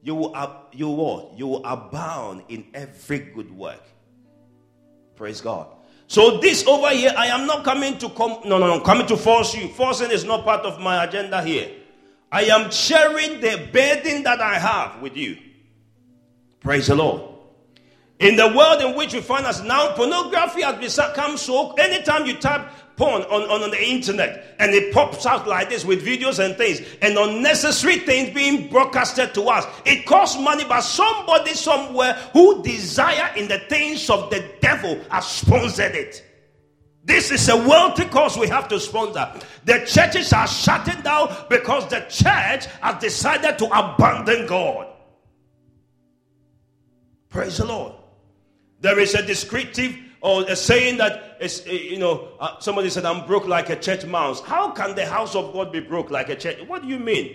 you 0.03 0.15
will 0.15 0.35
you 0.73 0.88
will 0.88 1.35
you 1.37 1.47
will 1.47 1.65
abound 1.67 2.45
in 2.49 2.65
every 2.73 3.19
good 3.19 3.51
work. 3.55 3.83
Praise 5.17 5.43
God. 5.43 5.69
So 6.07 6.38
this 6.38 6.67
over 6.67 6.88
here, 6.91 7.12
I 7.17 7.27
am 7.27 7.47
not 7.47 7.62
coming 7.62 7.99
to 7.99 8.09
come. 8.09 8.41
No, 8.45 8.59
no, 8.59 8.67
no, 8.67 8.81
coming 8.81 9.07
to 9.07 9.17
force 9.17 9.55
you. 9.55 9.69
Forcing 9.69 10.11
is 10.11 10.25
not 10.25 10.45
part 10.45 10.62
of 10.62 10.81
my 10.81 11.05
agenda 11.05 11.43
here. 11.43 11.71
I 12.31 12.45
am 12.45 12.71
sharing 12.71 13.41
the 13.43 13.69
burden 13.71 14.23
that 14.23 14.41
I 14.41 14.59
have 14.59 15.03
with 15.03 15.17
you. 15.17 15.37
Praise 16.61 16.87
the 16.87 16.95
Lord. 16.95 17.32
In 18.23 18.37
the 18.37 18.47
world 18.57 18.81
in 18.81 18.95
which 18.97 19.15
we 19.15 19.21
find 19.21 19.45
us 19.47 19.65
now, 19.65 19.95
pornography 19.95 20.63
has 20.63 20.77
become 20.97 21.37
so. 21.37 21.73
Anytime 21.73 22.25
you 22.25 22.37
type 22.37 22.69
porn 22.95 23.23
on, 23.23 23.43
on, 23.51 23.63
on, 23.63 23.71
the 23.71 23.85
internet 23.85 24.55
and 24.61 24.73
it 24.73 24.95
pops 24.95 25.27
out 25.27 25.49
like 25.49 25.69
this 25.69 25.85
with 25.85 26.07
videos 26.07 26.39
and 26.39 26.57
things 26.57 26.83
and 27.01 27.19
unnecessary 27.19 27.99
things 27.99 28.33
being 28.33 28.69
broadcasted 28.69 29.35
to 29.35 29.43
us, 29.49 29.67
it 29.85 30.07
costs 30.07 30.41
money, 30.41 30.63
but 30.65 30.83
somebody 30.83 31.53
somewhere 31.53 32.13
who 32.33 32.63
desire 32.63 33.35
in 33.37 33.49
the 33.49 33.59
things 33.69 34.09
of 34.09 34.31
the 34.31 34.49
devil 34.61 35.01
has 35.11 35.27
sponsored 35.27 35.97
it. 35.97 36.25
This 37.03 37.33
is 37.33 37.49
a 37.49 37.57
wealthy 37.57 38.05
cause 38.05 38.39
we 38.39 38.47
have 38.47 38.69
to 38.69 38.79
sponsor. 38.79 39.33
The 39.65 39.85
churches 39.85 40.33
are 40.33 40.47
shutting 40.47 41.03
down 41.03 41.35
because 41.51 41.89
the 41.89 42.07
church 42.09 42.67
has 42.67 43.01
decided 43.01 43.59
to 43.59 43.67
abandon 43.67 44.47
God. 44.47 44.87
Praise 47.29 47.59
the 47.59 47.65
Lord. 47.65 47.95
There 48.83 48.99
is 48.99 49.14
a 49.14 49.25
descriptive 49.25 49.97
or 50.21 50.42
a 50.42 50.57
saying 50.57 50.99
that 50.99 51.38
is, 51.40 51.62
eh, 51.66 51.73
you 51.73 51.99
know, 51.99 52.29
uh, 52.40 52.59
somebody 52.59 52.90
said, 52.90 53.05
I'm 53.05 53.25
broke 53.27 53.47
like 53.47 53.71
a 53.71 53.77
church 53.77 54.05
mouse. 54.05 54.40
How 54.40 54.73
can 54.73 54.97
the 54.97 55.07
house 55.07 55.37
of 55.37 55.53
God 55.53 55.71
be 55.71 55.79
broke 55.79 56.11
like 56.11 56.29
a 56.31 56.37
church? 56.37 56.59
What 56.66 56.83
do 56.83 56.88
you 56.88 56.99
mean? 56.99 57.33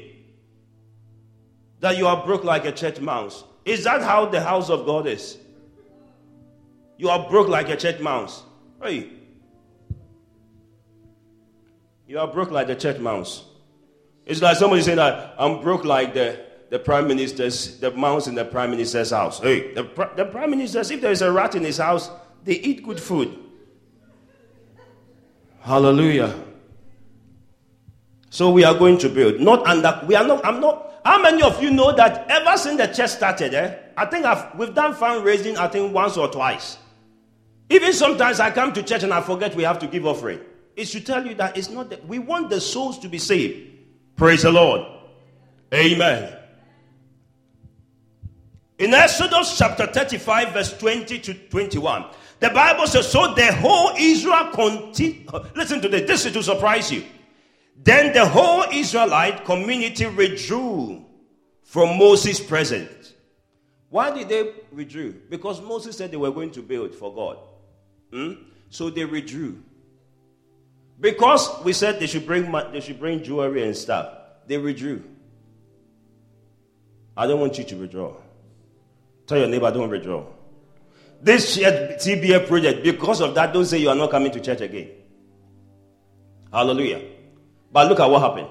That 1.79 1.97
you 1.97 2.05
are 2.05 2.25
broke 2.25 2.43
like 2.43 2.65
a 2.65 2.73
church 2.73 2.99
mouse. 2.99 3.45
Is 3.63 3.85
that 3.85 4.01
how 4.01 4.25
the 4.25 4.41
house 4.41 4.69
of 4.69 4.85
God 4.85 5.07
is? 5.07 5.37
You 6.97 7.09
are 7.09 7.29
broke 7.29 7.47
like 7.47 7.69
a 7.69 7.77
church 7.77 8.01
mouse. 8.01 8.43
Hey. 8.83 9.09
You 12.07 12.19
are 12.19 12.27
broke 12.27 12.51
like 12.51 12.67
the 12.67 12.75
church 12.75 12.99
mouse. 12.99 13.45
It's 14.25 14.41
like 14.41 14.57
somebody 14.57 14.81
saying 14.81 14.97
that 14.97 15.35
I'm 15.37 15.61
broke 15.61 15.85
like 15.85 16.13
the 16.13 16.46
the 16.69 16.79
prime 16.79 17.07
minister's, 17.07 17.79
the 17.79 17.91
mouse 17.91 18.27
in 18.27 18.35
the 18.35 18.45
prime 18.45 18.71
minister's 18.71 19.11
house. 19.11 19.39
Hey, 19.39 19.73
the, 19.73 19.83
the 20.15 20.25
prime 20.25 20.51
minister, 20.51 20.79
if 20.79 21.01
there 21.01 21.11
is 21.11 21.21
a 21.21 21.31
rat 21.31 21.55
in 21.55 21.63
his 21.63 21.77
house, 21.77 22.09
they 22.43 22.53
eat 22.53 22.83
good 22.83 22.99
food. 22.99 23.37
Hallelujah. 25.61 26.33
So 28.29 28.51
we 28.51 28.63
are 28.63 28.73
going 28.73 28.97
to 28.99 29.09
build. 29.09 29.39
Not 29.39 29.65
under, 29.65 30.01
we 30.07 30.15
are 30.15 30.25
not, 30.25 30.45
I'm 30.45 30.59
not, 30.59 31.01
how 31.03 31.21
many 31.21 31.41
of 31.41 31.61
you 31.61 31.71
know 31.71 31.93
that 31.95 32.29
ever 32.29 32.57
since 32.57 32.77
the 32.77 32.87
church 32.87 33.11
started, 33.11 33.53
eh, 33.53 33.75
I 33.95 34.05
think 34.05 34.25
I've, 34.25 34.57
we've 34.57 34.73
done 34.73 34.93
fundraising, 34.93 35.57
I 35.57 35.67
think 35.67 35.93
once 35.93 36.17
or 36.17 36.27
twice. 36.27 36.77
Even 37.69 37.93
sometimes 37.93 38.39
I 38.39 38.51
come 38.51 38.73
to 38.73 38.83
church 38.83 39.03
and 39.03 39.13
I 39.13 39.21
forget 39.21 39.55
we 39.55 39.63
have 39.63 39.79
to 39.79 39.87
give 39.87 40.05
offering. 40.05 40.39
It 40.75 40.85
should 40.87 41.05
tell 41.05 41.25
you 41.25 41.35
that 41.35 41.57
it's 41.57 41.69
not 41.69 41.89
that 41.89 42.07
we 42.07 42.19
want 42.19 42.49
the 42.49 42.61
souls 42.61 42.99
to 42.99 43.09
be 43.09 43.17
saved. 43.17 43.71
Praise 44.15 44.43
the 44.43 44.51
Lord. 44.51 44.85
Amen. 45.73 46.36
In 48.79 48.93
Exodus 48.93 49.57
chapter 49.57 49.87
35, 49.87 50.53
verse 50.53 50.77
20 50.77 51.19
to 51.19 51.33
21, 51.33 52.05
the 52.39 52.49
Bible 52.51 52.85
says, 52.85 53.11
So 53.11 53.33
the 53.33 53.51
whole 53.53 53.91
Israel 53.97 54.51
continued. 54.53 55.27
Listen 55.55 55.81
to 55.81 55.89
this, 55.89 56.07
this 56.07 56.25
is 56.25 56.33
to 56.33 56.43
surprise 56.43 56.91
you. 56.91 57.03
Then 57.83 58.13
the 58.13 58.25
whole 58.25 58.63
Israelite 58.71 59.45
community 59.45 60.05
withdrew 60.05 61.05
from 61.63 61.97
Moses' 61.97 62.39
presence. 62.39 63.13
Why 63.89 64.11
did 64.11 64.29
they 64.29 64.53
withdraw? 64.71 65.11
Because 65.29 65.61
Moses 65.61 65.97
said 65.97 66.11
they 66.11 66.17
were 66.17 66.31
going 66.31 66.51
to 66.51 66.61
build 66.61 66.93
for 66.93 67.13
God. 67.13 67.37
Hmm? 68.11 68.33
So 68.69 68.89
they 68.89 69.05
withdrew. 69.05 69.63
Because 70.99 71.63
we 71.63 71.73
said 71.73 71.99
they 71.99 72.07
should 72.07 72.25
bring 72.25 72.51
they 72.71 72.79
should 72.79 72.99
bring 72.99 73.23
jewelry 73.23 73.63
and 73.63 73.75
stuff, 73.75 74.13
they 74.47 74.57
withdrew. 74.57 75.03
I 77.15 77.27
don't 77.27 77.39
want 77.39 77.57
you 77.57 77.63
to 77.63 77.75
withdraw. 77.75 78.13
Tell 79.27 79.37
your 79.37 79.47
neighbor, 79.47 79.69
don't 79.69 79.89
withdraw. 79.89 80.25
This 81.21 81.55
shared 81.55 81.99
CBF 81.99 82.47
project, 82.47 82.83
because 82.83 83.21
of 83.21 83.35
that, 83.35 83.53
don't 83.53 83.65
say 83.65 83.77
you 83.79 83.89
are 83.89 83.95
not 83.95 84.09
coming 84.09 84.31
to 84.31 84.39
church 84.39 84.61
again. 84.61 84.89
Hallelujah. 86.51 87.01
But 87.71 87.89
look 87.89 87.99
at 87.99 88.09
what 88.09 88.21
happened. 88.21 88.47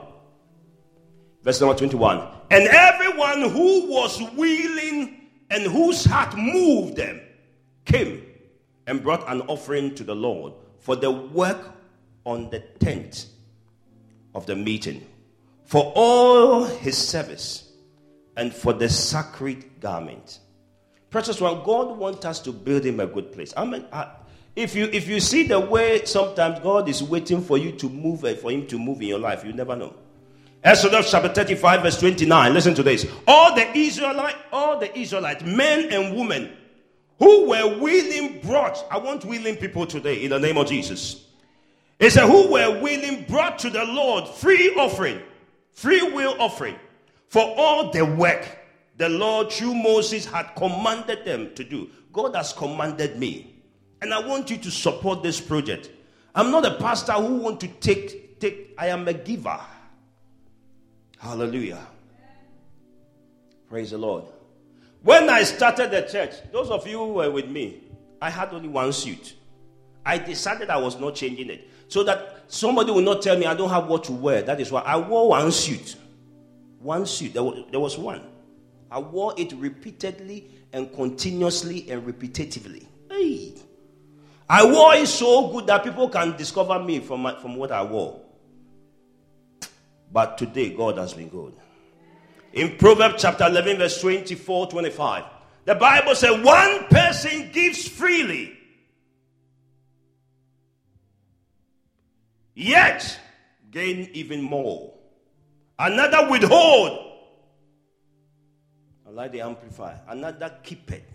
Verse 1.43 1.61
number 1.61 1.77
21. 1.77 2.29
And 2.51 2.69
everyone 2.69 3.43
who 3.51 3.91
was 3.91 4.21
willing 4.37 5.29
and 5.51 5.63
whose 5.65 6.05
heart 6.05 6.37
moved 6.37 6.97
them 6.97 7.21
came 7.85 8.25
and 8.87 9.03
brought 9.03 9.29
an 9.31 9.43
offering 9.43 9.95
to 9.95 10.05
the 10.05 10.15
Lord 10.15 10.53
for 10.81 10.95
the 10.95 11.11
work 11.11 11.73
on 12.25 12.51
the 12.51 12.61
tent 12.81 13.27
of 14.35 14.45
the 14.47 14.57
meeting, 14.57 15.07
for 15.65 15.93
all 15.95 16.65
his 16.65 16.99
service, 16.99 17.73
and 18.37 18.53
for 18.53 18.73
the 18.73 18.89
sacred 18.89 19.81
garment. 19.81 20.41
Precious 21.17 21.41
one, 21.41 21.65
God 21.65 21.97
wants 21.97 22.27
us 22.27 22.41
to 22.41 22.53
build 22.53 22.85
him 22.85 23.01
a 23.01 23.07
good 23.07 23.33
place. 23.33 23.55
I 23.57 23.65
mean, 23.65 23.87
I, 23.91 24.11
if 24.55 24.75
you 24.75 24.85
if 24.93 25.09
you 25.09 25.19
see 25.19 25.45
the 25.45 25.59
way 25.59 26.05
sometimes 26.05 26.61
God 26.61 26.91
is 26.91 27.03
waiting 27.03 27.41
for 27.41 27.57
you 27.57 27.73
to 27.73 27.89
move, 27.89 28.23
uh, 28.23 28.35
for 28.35 28.51
Him 28.51 28.67
to 28.67 28.79
move 28.79 29.01
in 29.01 29.09
your 29.09 29.19
life, 29.19 29.43
you 29.43 29.55
never 29.55 29.75
know. 29.75 29.95
Exodus 30.63 31.11
chapter 31.11 31.31
35, 31.31 31.83
verse 31.85 31.99
29. 32.01 32.53
Listen 32.53 32.75
to 32.75 32.83
this. 32.83 33.11
All 33.27 33.55
the 33.55 33.67
Israelite, 33.75 34.37
all 34.53 34.79
the 34.79 34.95
Israelite 34.95 35.47
men 35.47 35.91
and 35.91 36.15
women 36.15 36.55
who 37.19 37.49
were 37.49 37.79
willing 37.79 38.43
brought. 38.43 38.85
I 38.91 38.99
want 38.99 39.25
willing 39.25 39.57
people 39.57 39.87
today 39.87 40.23
in 40.23 40.29
the 40.29 40.39
name 40.39 40.59
of 40.59 40.67
Jesus. 40.67 41.25
It 41.99 42.11
said, 42.11 42.27
who 42.27 42.53
were 42.53 42.79
willing 42.83 43.25
brought 43.25 43.59
to 43.61 43.71
the 43.71 43.87
Lord 43.87 44.29
free 44.29 44.75
offering, 44.77 45.23
free 45.73 46.13
will 46.13 46.37
offering 46.39 46.77
for 47.31 47.55
all 47.57 47.91
the 47.91 48.05
work 48.05 48.66
the 48.97 49.09
Lord 49.09 49.53
through 49.53 49.75
Moses 49.75 50.25
had 50.25 50.55
commanded 50.57 51.25
them 51.25 51.55
to 51.55 51.65
do. 51.65 51.91
God 52.13 52.35
has 52.35 52.53
commanded 52.53 53.19
me. 53.19 53.63
And 54.01 54.13
I 54.13 54.27
want 54.27 54.51
you 54.51 54.57
to 54.59 54.71
support 54.71 55.23
this 55.23 55.41
project. 55.41 55.91
I'm 56.35 56.51
not 56.51 56.67
a 56.67 56.75
pastor 56.77 57.13
who 57.13 57.37
want 57.37 57.61
to 57.61 57.69
take 57.69 58.39
take 58.41 58.75
I 58.79 58.89
am 58.89 59.09
a 59.09 59.13
giver. 59.13 59.61
Hallelujah. 61.19 61.87
Praise 63.69 63.91
the 63.91 63.99
Lord. 63.99 64.25
When 65.03 65.29
I 65.31 65.43
started 65.45 65.91
the 65.91 66.03
church, 66.03 66.35
those 66.53 66.71
of 66.71 66.87
you 66.87 66.99
who 66.99 67.15
were 67.15 67.31
with 67.31 67.49
me, 67.49 67.83
I 68.21 68.31
had 68.31 68.53
only 68.53 68.69
one 68.69 68.93
suit. 68.93 69.35
I 70.05 70.19
decided 70.19 70.71
I 70.71 70.77
was 70.77 70.99
not 70.99 71.15
changing 71.15 71.51
it. 71.51 71.69
So 71.89 72.03
that 72.05 72.45
somebody 72.49 72.93
will 72.93 73.03
not 73.03 73.23
tell 73.23 73.37
me 73.39 73.47
I 73.47 73.55
don't 73.55 73.71
have 73.71 73.87
what 73.87 74.05
to 74.05 74.13
wear. 74.13 74.43
That 74.43 74.61
is 74.61 74.71
why 74.71 74.81
I 74.81 74.97
wore 74.97 75.31
one 75.31 75.51
suit. 75.53 75.97
One 76.81 77.07
suit. 77.07 77.33
There 77.33 77.43
was, 77.43 77.65
there 77.71 77.81
was 77.81 77.99
one. 77.99 78.23
I 78.91 78.99
wore 78.99 79.35
it 79.37 79.53
repeatedly 79.53 80.51
and 80.73 80.93
continuously 80.93 81.91
and 81.91 82.07
repetitively. 82.07 82.87
Hey. 83.11 83.55
I 84.49 84.65
wore 84.65 84.95
it 84.95 85.09
so 85.09 85.49
good 85.53 85.67
that 85.67 85.83
people 85.83 86.09
can 86.09 86.37
discover 86.37 86.79
me 86.83 87.01
from, 87.01 87.23
my, 87.23 87.41
from 87.41 87.57
what 87.57 87.73
I 87.73 87.83
wore. 87.83 88.21
But 90.13 90.39
today, 90.39 90.71
God 90.71 90.99
has 90.99 91.15
been 91.15 91.29
good. 91.29 91.55
In 92.53 92.77
Proverbs 92.79 93.21
chapter 93.23 93.47
11, 93.47 93.79
verse 93.79 94.01
24 94.01 94.69
25, 94.69 95.25
the 95.65 95.75
Bible 95.75 96.15
says, 96.15 96.43
One 96.43 96.85
person 96.85 97.51
gives 97.53 97.87
freely, 97.89 98.57
yet 102.55 103.19
gain 103.71 104.09
even 104.13 104.43
more. 104.43 104.95
Another 105.79 106.31
withhold 106.31 107.06
I 109.07 109.11
like 109.11 109.33
the 109.33 109.41
amplifier. 109.41 110.01
Another 110.09 110.53
keep 110.63 110.91
it. 110.91 111.09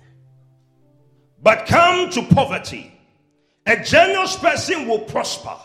But 1.44 1.66
come 1.66 2.10
to 2.12 2.24
poverty. 2.24 2.98
A 3.66 3.84
generous 3.84 4.36
person 4.38 4.88
will 4.88 5.00
prosper. 5.00 5.56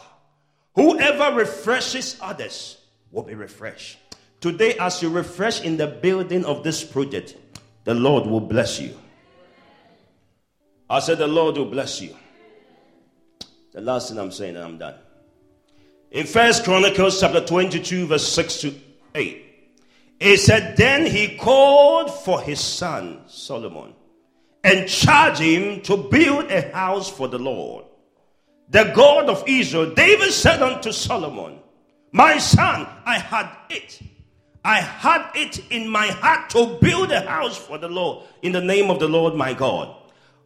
Whoever 0.75 1.37
refreshes 1.37 2.19
others 2.21 2.79
will 3.11 3.23
be 3.23 3.35
refreshed. 3.35 3.99
Today, 4.41 4.77
as 4.79 5.03
you 5.03 5.09
refresh 5.09 5.63
in 5.63 5.77
the 5.77 5.87
building 5.87 6.45
of 6.45 6.63
this 6.63 6.85
project, 6.85 7.37
the 7.85 7.95
Lord 7.95 8.27
will 8.27 8.41
bless 8.41 8.81
you. 8.81 8.99
I 10.91 11.01
said, 11.01 11.19
The 11.19 11.27
Lord 11.27 11.57
will 11.57 11.71
bless 11.71 12.01
you. 12.01 12.15
The 13.73 13.81
last 13.81 14.09
thing 14.09 14.19
I'm 14.19 14.33
saying, 14.33 14.57
and 14.57 14.65
I'm 14.65 14.79
done. 14.79 14.95
In 16.11 16.27
First 16.27 16.65
Chronicles 16.65 17.21
chapter 17.21 17.45
22, 17.45 18.07
verse 18.07 18.27
6 18.29 18.61
to 18.63 18.75
8. 19.15 19.46
He 20.19 20.37
said, 20.37 20.77
Then 20.77 21.07
he 21.07 21.37
called 21.37 22.13
for 22.13 22.41
his 22.41 22.61
son 22.61 23.23
Solomon 23.27 23.95
and 24.65 24.89
charged 24.89 25.41
him 25.41 25.81
to 25.83 25.97
build 25.97 26.51
a 26.51 26.73
house 26.73 27.11
for 27.11 27.29
the 27.29 27.39
Lord, 27.39 27.85
the 28.69 28.93
God 28.95 29.29
of 29.29 29.45
Israel. 29.47 29.95
David 29.95 30.33
said 30.33 30.63
unto 30.63 30.93
Solomon, 30.93 31.59
My 32.13 32.39
son, 32.39 32.87
I 33.05 33.19
had 33.19 33.51
it. 33.71 34.01
I 34.65 34.81
had 34.81 35.31
it 35.37 35.71
in 35.71 35.89
my 35.89 36.09
heart 36.09 36.51
to 36.51 36.79
build 36.81 37.13
a 37.13 37.21
house 37.21 37.57
for 37.57 37.79
the 37.79 37.89
Lord 37.89 38.27
in 38.43 38.51
the 38.51 38.61
name 38.61 38.91
of 38.91 38.99
the 38.99 39.07
Lord 39.07 39.35
my 39.35 39.55
God. 39.55 39.95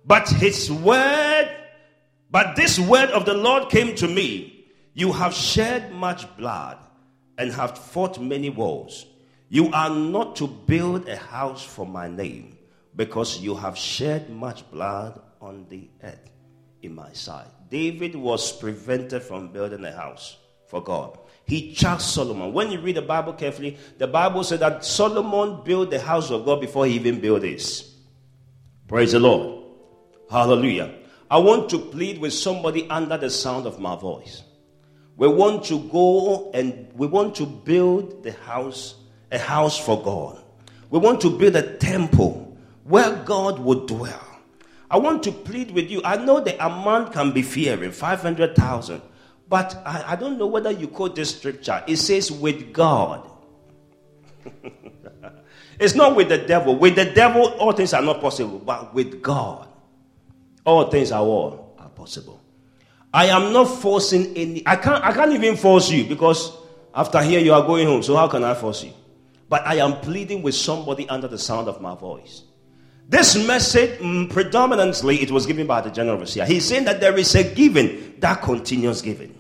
But 0.04 0.28
his 0.28 0.70
word, 0.70 1.48
but 2.30 2.56
this 2.56 2.78
word 2.78 3.11
of 3.11 3.24
the 3.24 3.33
Lord 3.35 3.70
came 3.70 3.94
to 3.96 4.09
me. 4.09 4.66
You 4.92 5.12
have 5.12 5.33
shed 5.33 5.92
much 5.94 6.26
blood 6.37 6.76
and 7.38 7.50
have 7.52 7.78
fought 7.78 8.20
many 8.20 8.50
wars. 8.50 9.06
You 9.52 9.68
are 9.72 9.90
not 9.90 10.36
to 10.36 10.46
build 10.46 11.08
a 11.08 11.16
house 11.16 11.64
for 11.64 11.84
my 11.84 12.06
name 12.06 12.56
because 12.94 13.40
you 13.40 13.56
have 13.56 13.76
shed 13.76 14.30
much 14.30 14.70
blood 14.70 15.20
on 15.40 15.66
the 15.68 15.90
earth 16.04 16.30
in 16.82 16.94
my 16.94 17.12
sight. 17.12 17.48
David 17.68 18.14
was 18.14 18.52
prevented 18.56 19.24
from 19.24 19.48
building 19.48 19.84
a 19.84 19.90
house 19.90 20.36
for 20.68 20.80
God. 20.80 21.18
He 21.46 21.72
charged 21.72 22.02
Solomon. 22.02 22.52
When 22.52 22.70
you 22.70 22.78
read 22.80 22.94
the 22.94 23.02
Bible 23.02 23.32
carefully, 23.32 23.76
the 23.98 24.06
Bible 24.06 24.44
said 24.44 24.60
that 24.60 24.84
Solomon 24.84 25.64
built 25.64 25.90
the 25.90 26.00
house 26.00 26.30
of 26.30 26.44
God 26.44 26.60
before 26.60 26.86
he 26.86 26.94
even 26.94 27.20
built 27.20 27.40
this. 27.40 27.92
Praise 28.86 29.10
the 29.10 29.18
Lord. 29.18 29.64
Hallelujah. 30.30 30.94
I 31.28 31.38
want 31.38 31.70
to 31.70 31.78
plead 31.80 32.18
with 32.18 32.34
somebody 32.34 32.88
under 32.88 33.18
the 33.18 33.30
sound 33.30 33.66
of 33.66 33.80
my 33.80 33.96
voice. 33.96 34.44
We 35.16 35.26
want 35.26 35.64
to 35.64 35.80
go 35.88 36.52
and 36.52 36.88
we 36.94 37.08
want 37.08 37.34
to 37.36 37.46
build 37.46 38.22
the 38.22 38.32
house 38.32 38.94
a 39.32 39.38
house 39.38 39.78
for 39.78 40.02
God. 40.02 40.42
We 40.90 40.98
want 40.98 41.20
to 41.22 41.38
build 41.38 41.56
a 41.56 41.76
temple 41.76 42.56
where 42.84 43.14
God 43.24 43.58
would 43.60 43.86
dwell. 43.86 44.26
I 44.90 44.98
want 44.98 45.22
to 45.22 45.32
plead 45.32 45.70
with 45.70 45.90
you. 45.90 46.02
I 46.04 46.16
know 46.16 46.40
the 46.40 46.64
amount 46.64 47.12
can 47.12 47.30
be 47.30 47.42
fearing 47.42 47.92
500,000, 47.92 49.00
but 49.48 49.80
I, 49.86 50.12
I 50.12 50.16
don't 50.16 50.36
know 50.36 50.48
whether 50.48 50.72
you 50.72 50.88
quote 50.88 51.14
this 51.14 51.36
scripture. 51.36 51.84
It 51.86 51.96
says, 51.96 52.32
with 52.32 52.72
God. 52.72 53.30
it's 55.78 55.94
not 55.94 56.16
with 56.16 56.28
the 56.28 56.38
devil. 56.38 56.74
With 56.76 56.96
the 56.96 57.04
devil, 57.04 57.48
all 57.52 57.72
things 57.72 57.94
are 57.94 58.02
not 58.02 58.20
possible, 58.20 58.58
but 58.58 58.92
with 58.92 59.22
God, 59.22 59.68
all 60.64 60.90
things 60.90 61.12
are 61.12 61.22
all 61.22 61.76
are 61.78 61.88
possible. 61.90 62.40
I 63.12 63.26
am 63.26 63.52
not 63.52 63.64
forcing 63.64 64.36
any. 64.36 64.62
I 64.66 64.76
can't. 64.76 65.04
I 65.04 65.12
can't 65.12 65.32
even 65.32 65.56
force 65.56 65.90
you 65.90 66.04
because 66.04 66.56
after 66.94 67.20
here 67.22 67.40
you 67.40 67.52
are 67.52 67.66
going 67.66 67.86
home. 67.86 68.02
So 68.04 68.14
how 68.16 68.28
can 68.28 68.44
I 68.44 68.54
force 68.54 68.84
you? 68.84 68.92
But 69.50 69.66
I 69.66 69.74
am 69.74 70.00
pleading 70.00 70.42
with 70.42 70.54
somebody 70.54 71.06
under 71.08 71.26
the 71.26 71.36
sound 71.36 71.68
of 71.68 71.80
my 71.80 71.96
voice. 71.96 72.44
This 73.08 73.36
message, 73.44 73.98
mm, 73.98 74.30
predominantly, 74.30 75.20
it 75.20 75.32
was 75.32 75.44
given 75.44 75.66
by 75.66 75.80
the 75.80 75.90
general 75.90 76.16
overseer. 76.16 76.46
He's 76.46 76.64
saying 76.64 76.84
that 76.84 77.00
there 77.00 77.18
is 77.18 77.34
a 77.34 77.42
giving 77.42 78.14
that 78.20 78.40
continues 78.40 79.02
giving. 79.02 79.36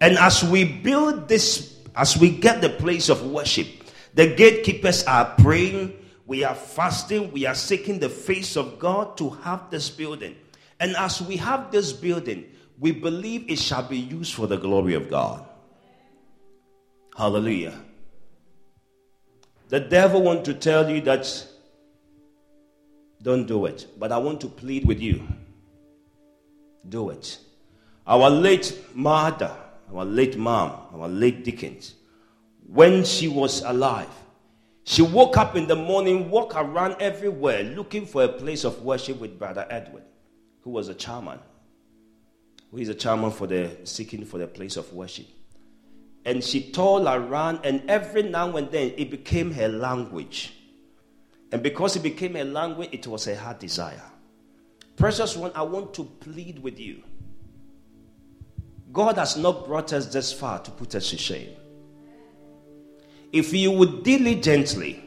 And 0.00 0.16
as 0.16 0.42
we 0.42 0.64
build 0.64 1.28
this, 1.28 1.78
as 1.94 2.16
we 2.16 2.30
get 2.30 2.62
the 2.62 2.70
place 2.70 3.10
of 3.10 3.30
worship, 3.30 3.66
the 4.14 4.34
gatekeepers 4.34 5.04
are 5.04 5.34
praying, 5.36 5.92
we 6.26 6.42
are 6.42 6.54
fasting, 6.54 7.30
we 7.30 7.44
are 7.44 7.54
seeking 7.54 7.98
the 7.98 8.08
face 8.08 8.56
of 8.56 8.78
God 8.78 9.18
to 9.18 9.28
have 9.28 9.68
this 9.70 9.90
building. 9.90 10.36
And 10.80 10.96
as 10.96 11.20
we 11.20 11.36
have 11.36 11.70
this 11.70 11.92
building, 11.92 12.46
we 12.78 12.92
believe 12.92 13.50
it 13.50 13.58
shall 13.58 13.86
be 13.86 13.98
used 13.98 14.32
for 14.32 14.46
the 14.46 14.56
glory 14.56 14.94
of 14.94 15.10
God. 15.10 15.46
Hallelujah. 17.14 17.83
The 19.68 19.80
devil 19.80 20.22
want 20.22 20.44
to 20.46 20.54
tell 20.54 20.88
you 20.88 21.00
that 21.02 21.46
don't 23.22 23.46
do 23.46 23.66
it. 23.66 23.86
But 23.98 24.12
I 24.12 24.18
want 24.18 24.40
to 24.42 24.48
plead 24.48 24.86
with 24.86 25.00
you. 25.00 25.26
Do 26.88 27.10
it. 27.10 27.38
Our 28.06 28.28
late 28.28 28.78
mother, 28.94 29.56
our 29.92 30.04
late 30.04 30.36
mom, 30.36 30.72
our 30.92 31.08
late 31.08 31.44
Deaconess, 31.44 31.94
when 32.66 33.04
she 33.04 33.28
was 33.28 33.62
alive, 33.62 34.08
She 34.84 35.00
woke 35.00 35.38
up 35.38 35.56
in 35.56 35.66
the 35.66 35.74
morning, 35.74 36.30
walked 36.30 36.54
around 36.54 36.96
everywhere 37.00 37.62
looking 37.62 38.04
for 38.04 38.22
a 38.22 38.28
place 38.28 38.64
of 38.64 38.82
worship 38.82 39.18
with 39.18 39.38
Brother 39.38 39.66
Edward, 39.70 40.02
who 40.60 40.70
was 40.70 40.88
a 40.88 40.94
chairman. 40.94 41.38
Who 42.70 42.78
is 42.78 42.90
a 42.90 42.94
chairman 42.94 43.30
for 43.30 43.46
the 43.46 43.70
seeking 43.84 44.26
for 44.26 44.36
the 44.36 44.46
place 44.46 44.76
of 44.76 44.92
worship. 44.92 45.26
And 46.24 46.42
she 46.42 46.70
told 46.70 47.06
around, 47.06 47.60
and 47.64 47.82
every 47.88 48.22
now 48.22 48.56
and 48.56 48.70
then 48.70 48.92
it 48.96 49.10
became 49.10 49.52
her 49.52 49.68
language. 49.68 50.54
And 51.52 51.62
because 51.62 51.96
it 51.96 52.02
became 52.02 52.36
a 52.36 52.44
language, 52.44 52.88
it 52.92 53.06
was 53.06 53.26
a 53.28 53.36
heart 53.36 53.60
desire. 53.60 54.02
Precious 54.96 55.36
one, 55.36 55.52
I 55.54 55.62
want 55.62 55.92
to 55.94 56.04
plead 56.04 56.60
with 56.60 56.78
you. 56.80 57.02
God 58.92 59.18
has 59.18 59.36
not 59.36 59.66
brought 59.66 59.92
us 59.92 60.06
this 60.06 60.32
far 60.32 60.60
to 60.60 60.70
put 60.70 60.94
us 60.94 61.10
to 61.10 61.18
shame 61.18 61.50
if 63.34 63.52
you 63.52 63.72
would 63.72 64.04
diligently 64.04 65.02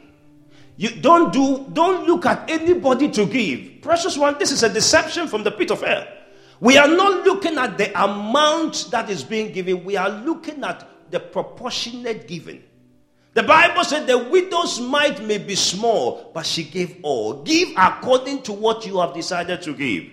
you 0.76 0.90
don't 1.00 1.32
do 1.32 1.66
don't 1.72 2.06
look 2.06 2.26
at 2.26 2.48
anybody 2.48 3.10
to 3.10 3.24
give 3.24 3.80
precious 3.80 4.18
one 4.18 4.38
this 4.38 4.52
is 4.52 4.62
a 4.62 4.68
deception 4.68 5.26
from 5.26 5.42
the 5.42 5.50
pit 5.50 5.70
of 5.70 5.80
hell 5.80 6.06
we 6.60 6.76
are 6.76 6.88
not 6.88 7.24
looking 7.24 7.56
at 7.56 7.78
the 7.78 7.88
amount 8.00 8.90
that 8.90 9.08
is 9.08 9.24
being 9.24 9.50
given 9.50 9.82
we 9.82 9.96
are 9.96 10.10
looking 10.10 10.62
at 10.62 10.86
the 11.10 11.20
proportionate 11.20 12.26
giving 12.26 12.62
the 13.34 13.42
bible 13.42 13.84
said 13.84 14.06
the 14.06 14.18
widow's 14.18 14.80
mite 14.80 15.22
may 15.24 15.38
be 15.38 15.54
small 15.54 16.30
but 16.34 16.44
she 16.44 16.64
gave 16.64 16.96
all 17.02 17.42
give 17.42 17.68
according 17.76 18.42
to 18.42 18.52
what 18.52 18.86
you 18.86 18.98
have 18.98 19.14
decided 19.14 19.62
to 19.62 19.74
give 19.74 20.04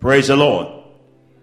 praise 0.00 0.28
the 0.28 0.36
lord 0.36 0.76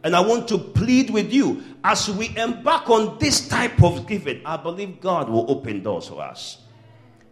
and 0.03 0.15
I 0.15 0.19
want 0.19 0.49
to 0.49 0.57
plead 0.57 1.09
with 1.09 1.31
you 1.33 1.63
as 1.83 2.09
we 2.09 2.35
embark 2.37 2.89
on 2.89 3.17
this 3.19 3.47
type 3.47 3.81
of 3.81 4.05
giving, 4.05 4.45
I 4.45 4.57
believe 4.57 4.99
God 4.99 5.29
will 5.29 5.49
open 5.49 5.81
doors 5.81 6.09
for 6.09 6.21
us. 6.21 6.57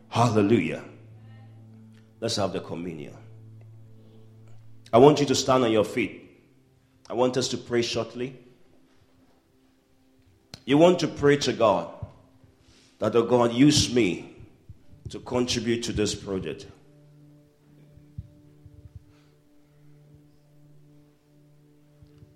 Hallelujah. 0.07 0.83
Let's 2.21 2.37
have 2.37 2.53
the 2.53 2.61
communion. 2.61 3.15
I 4.93 4.99
want 4.99 5.19
you 5.19 5.25
to 5.25 5.35
stand 5.35 5.63
on 5.63 5.71
your 5.71 5.83
feet. 5.83 6.29
I 7.09 7.13
want 7.13 7.35
us 7.35 7.49
to 7.49 7.57
pray 7.57 7.81
shortly. 7.81 8.39
You 10.65 10.77
want 10.77 10.99
to 10.99 11.07
pray 11.07 11.37
to 11.37 11.53
God 11.53 11.89
that, 12.99 13.15
oh 13.15 13.23
God, 13.23 13.53
use 13.53 13.93
me 13.93 14.35
to 15.09 15.19
contribute 15.19 15.83
to 15.83 15.93
this 15.93 16.13
project. 16.15 16.67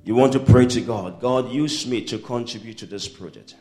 You 0.03 0.13
want 0.13 0.33
to 0.33 0.39
pray 0.39 0.67
to 0.67 0.81
God. 0.81 1.19
God, 1.19 1.51
use 1.51 1.87
me 1.87 2.01
to 2.05 2.19
contribute 2.19 2.77
to 2.79 2.85
this 2.85 3.07
project. 3.07 3.55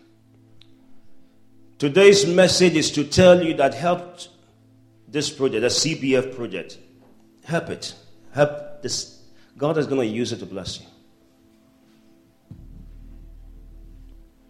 Today's 1.78 2.26
message 2.26 2.74
is 2.74 2.90
to 2.92 3.04
tell 3.04 3.42
you 3.42 3.54
that 3.54 3.74
help 3.74 4.18
this 5.08 5.30
project, 5.30 5.62
the 5.62 5.68
CBF 5.68 6.36
project, 6.36 6.78
help 7.44 7.70
it. 7.70 7.94
Help 8.32 8.82
this. 8.82 9.22
God 9.56 9.78
is 9.78 9.86
going 9.86 10.00
to 10.00 10.06
use 10.06 10.32
it 10.32 10.38
to 10.38 10.46
bless 10.46 10.80
you. 10.80 10.86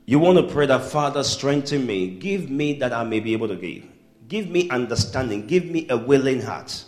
You 0.07 0.19
want 0.19 0.37
to 0.39 0.53
pray 0.53 0.67
that, 0.67 0.83
Father, 0.83 1.25
strengthen 1.25 1.87
me. 1.87 2.09
Give 2.09 2.51
me 2.51 2.75
that 2.75 2.93
I 2.93 3.05
may 3.05 3.21
be 3.21 3.33
able 3.33 3.49
to 3.49 3.57
give. 3.57 3.85
Give 4.29 4.49
me 4.49 4.69
understanding. 4.69 5.47
Give 5.47 5.65
me 5.65 5.87
a 5.89 5.97
willing 5.97 6.43
heart. 6.43 6.85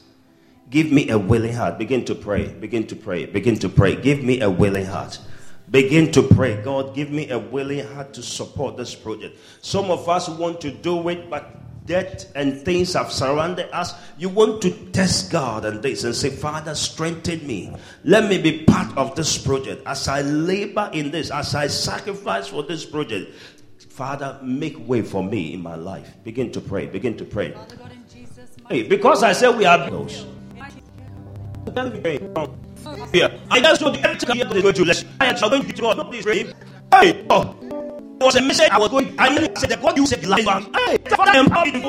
Give 0.68 0.90
me 0.90 1.08
a 1.10 1.18
willing 1.18 1.54
heart. 1.54 1.78
Begin 1.78 2.04
to 2.06 2.14
pray. 2.14 2.48
Begin 2.48 2.86
to 2.88 2.96
pray. 2.96 3.26
Begin 3.26 3.58
to 3.60 3.68
pray. 3.68 3.96
Give 3.96 4.22
me 4.22 4.40
a 4.40 4.50
willing 4.50 4.86
heart. 4.86 5.18
Begin 5.70 6.12
to 6.12 6.22
pray. 6.22 6.62
God, 6.62 6.94
give 6.94 7.10
me 7.10 7.30
a 7.30 7.38
willing 7.38 7.86
heart 7.86 8.12
to 8.14 8.22
support 8.22 8.76
this 8.76 8.94
project. 8.94 9.38
Some 9.62 9.90
of 9.90 10.08
us 10.08 10.28
want 10.28 10.60
to 10.60 10.70
do 10.70 11.08
it, 11.08 11.30
but 11.30 11.56
death 11.86 12.30
and 12.34 12.60
things 12.62 12.92
have 12.94 13.12
surrounded 13.12 13.74
us. 13.74 13.94
You 14.18 14.28
want 14.28 14.62
to 14.62 14.70
test 14.92 15.30
God 15.30 15.64
and 15.64 15.82
this 15.82 16.04
and 16.04 16.14
say, 16.14 16.30
Father, 16.30 16.74
strengthen 16.74 17.46
me. 17.46 17.74
Let 18.04 18.28
me 18.28 18.38
be 18.38 18.64
part 18.64 18.96
of 18.96 19.14
this 19.14 19.38
project. 19.38 19.82
As 19.86 20.08
I 20.08 20.22
labor 20.22 20.90
in 20.92 21.10
this, 21.10 21.30
as 21.30 21.54
I 21.54 21.68
sacrifice 21.68 22.48
for 22.48 22.62
this 22.62 22.84
project, 22.84 23.32
Father, 23.90 24.38
make 24.42 24.76
way 24.86 25.02
for 25.02 25.24
me 25.24 25.54
in 25.54 25.62
my 25.62 25.74
life. 25.74 26.12
Begin 26.22 26.52
to 26.52 26.60
pray. 26.60 26.86
Begin 26.86 27.16
to 27.16 27.24
pray. 27.24 27.54
Hey, 28.68 28.82
because 28.82 29.22
I 29.22 29.32
said 29.32 29.56
we 29.56 29.64
are 29.64 29.88
those. 29.88 30.26
I 33.50 33.60
just 33.60 33.80
told 33.80 33.96
you 33.96 34.02
every 34.02 34.18
time 34.18 34.36
you 34.36 34.62
go 34.62 34.72
to 34.72 35.04
I 35.20 35.26
am 35.26 35.40
going 35.40 35.66
to 35.66 35.82
God, 35.82 35.96
not 35.96 36.12
this 36.12 36.24
dream. 36.24 36.52
Hey, 36.92 37.26
oh. 37.30 37.65
Was 38.20 38.36
a 38.36 38.42
message 38.42 38.70
I 38.70 38.78
was 38.78 38.88
going 38.88 39.14
I 39.18 39.28
mean, 39.28 39.54
said 39.56 39.70
that 39.70 39.82
God 39.82 39.96
you 39.96 40.06
said 40.06 40.22
the 40.22 40.28
life. 40.28 40.44
Hey, 40.44 40.96
Father, 41.14 41.38
empower 41.38 41.66
me 41.66 41.72
to 41.72 41.80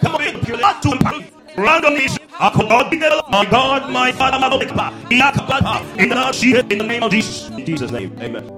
Come 0.00 0.14
on, 0.16 0.46
you 0.46 0.56
not 0.56 0.82
to 0.82 0.92
empower. 0.92 1.22
Random 1.56 1.92
is 1.94 2.18
I 2.40 2.50
could 2.50 2.68
not 2.68 2.90
be 2.90 2.98
there. 2.98 3.12
My 3.30 3.44
God, 3.44 3.90
my 3.90 4.10
Father, 4.12 4.38
my 4.38 4.48
Lord, 4.48 4.62
in 4.62 6.08
the 6.08 6.66
in 6.70 6.78
the 6.78 6.84
name 6.84 7.02
of 7.02 7.12
Jesus. 7.12 7.50
In 7.50 7.64
Jesus' 7.64 7.90
name, 7.90 8.16
amen. 8.20 8.48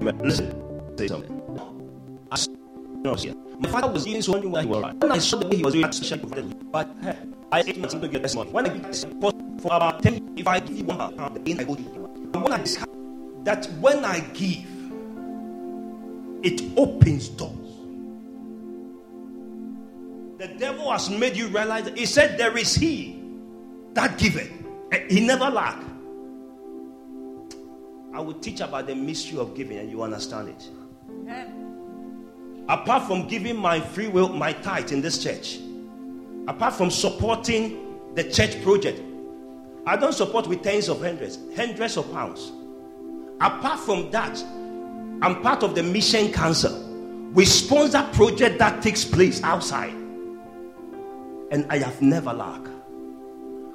Amen. 0.00 0.18
Listen, 0.18 0.50
say 0.96 1.08
something. 1.08 1.38
I 2.32 2.36
no, 3.04 3.14
My 3.60 3.68
father 3.70 3.92
was 3.92 4.04
doing 4.04 4.22
something 4.22 4.50
while 4.50 4.62
he 4.62 4.68
was 4.68 4.94
When 4.98 5.12
I 5.12 5.18
saw 5.18 5.38
the 5.38 5.46
way 5.46 5.56
he 5.58 5.62
was 5.62 5.72
doing, 5.72 5.84
I 5.84 6.16
but 6.72 6.90
hey, 7.00 7.16
I 7.52 7.60
ate 7.60 7.78
nothing 7.78 8.00
to 8.00 8.08
get 8.08 8.22
this 8.22 8.34
money. 8.34 8.50
When 8.50 8.66
I 8.66 8.70
get 8.70 8.82
this 8.82 9.04
for 9.04 9.32
about 9.70 10.02
10, 10.02 10.34
if 10.36 10.48
I 10.48 10.58
give 10.58 10.78
you 10.78 10.84
one 10.84 10.98
pound, 11.16 11.36
the 11.36 11.60
I 11.60 11.62
go 11.62 11.76
to 11.76 11.82
you. 11.82 12.30
And 12.34 12.42
when 12.42 12.52
I 12.52 12.58
discover 12.58 12.90
that 13.44 13.66
when 13.78 14.04
I 14.04 14.20
give, 14.34 14.66
it 16.42 16.62
opens 16.76 17.28
doors. 17.28 17.52
The 20.38 20.48
devil 20.56 20.90
has 20.92 21.10
made 21.10 21.36
you 21.36 21.48
realize 21.48 21.88
he 21.96 22.06
said, 22.06 22.38
There 22.38 22.56
is 22.56 22.74
he 22.74 23.22
that 23.94 24.18
giveth. 24.18 24.52
He 25.08 25.26
never 25.26 25.50
lack. 25.50 25.82
I 28.14 28.20
will 28.20 28.34
teach 28.34 28.60
about 28.60 28.86
the 28.86 28.94
mystery 28.94 29.38
of 29.38 29.54
giving 29.54 29.78
and 29.78 29.90
you 29.90 30.02
understand 30.02 30.48
it. 30.48 30.68
Apart 32.68 33.06
from 33.06 33.26
giving 33.28 33.56
my 33.56 33.80
free 33.80 34.08
will, 34.08 34.28
my 34.28 34.52
tithe 34.52 34.92
in 34.92 35.00
this 35.00 35.22
church, 35.22 35.58
apart 36.46 36.74
from 36.74 36.90
supporting 36.90 37.98
the 38.14 38.24
church 38.24 38.62
project, 38.62 39.00
I 39.86 39.96
don't 39.96 40.12
support 40.12 40.46
with 40.46 40.62
tens 40.62 40.88
of 40.88 41.00
hundreds, 41.00 41.38
hundreds 41.56 41.96
of 41.96 42.12
pounds. 42.12 42.52
Apart 43.40 43.80
from 43.80 44.10
that, 44.10 44.36
I'm 45.20 45.42
part 45.42 45.64
of 45.64 45.74
the 45.74 45.82
Mission 45.82 46.32
Council. 46.32 46.84
We 47.32 47.44
sponsor 47.44 48.08
project 48.12 48.58
that 48.60 48.82
takes 48.82 49.04
place 49.04 49.42
outside. 49.42 49.92
And 51.50 51.66
I 51.70 51.78
have 51.78 52.00
never 52.00 52.32
lacked. 52.32 52.68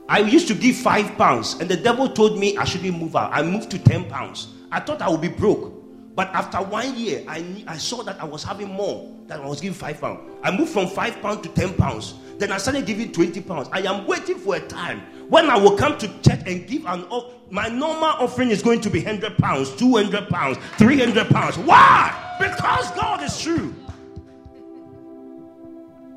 I 0.08 0.20
used 0.20 0.48
to 0.50 0.54
give 0.54 0.76
five 0.76 1.18
pounds, 1.18 1.56
and 1.56 1.70
the 1.70 1.76
devil 1.76 2.08
told 2.08 2.38
me 2.38 2.58
I 2.58 2.64
shouldn't 2.64 2.98
move 2.98 3.16
out. 3.16 3.32
I 3.34 3.42
moved 3.42 3.72
to 3.72 3.80
ten 3.80 4.06
pounds. 4.10 4.48
I 4.72 4.80
thought 4.80 5.02
I 5.02 5.10
would 5.10 5.22
be 5.22 5.28
broke. 5.28 5.74
But 6.16 6.30
after 6.30 6.60
one 6.60 6.96
year, 6.96 7.24
I, 7.28 7.64
I 7.68 7.78
saw 7.78 8.04
that 8.04 8.22
I 8.22 8.26
was 8.26 8.44
having 8.44 8.70
more 8.70 9.12
than 9.28 9.42
I 9.42 9.46
was 9.48 9.60
giving 9.60 9.74
five 9.74 10.00
pounds. 10.00 10.20
I 10.44 10.56
moved 10.56 10.72
from 10.72 10.88
five 10.88 11.22
pounds 11.22 11.42
to 11.48 11.50
ten 11.50 11.74
pounds. 11.74 12.14
Then 12.38 12.52
I 12.52 12.58
started 12.58 12.86
giving 12.86 13.12
20 13.12 13.42
pounds. 13.42 13.70
I 13.72 13.80
am 13.82 14.06
waiting 14.08 14.38
for 14.38 14.56
a 14.56 14.60
time 14.60 15.04
when 15.30 15.50
I 15.50 15.58
will 15.58 15.78
come 15.78 15.98
to 15.98 16.08
church 16.22 16.42
and 16.46 16.68
give 16.68 16.86
an 16.86 17.04
off. 17.06 17.34
My 17.50 17.68
normal 17.68 18.10
offering 18.20 18.50
is 18.50 18.62
going 18.62 18.82
to 18.82 18.90
be 18.90 19.04
100 19.04 19.38
pounds, 19.38 19.76
200 19.76 20.30
pounds, 20.30 20.58
300 20.78 21.30
pounds. 21.30 21.58
Why? 21.58 22.38
Because 22.40 22.92
God 22.92 23.22
is 23.24 23.40
true. 23.40 23.76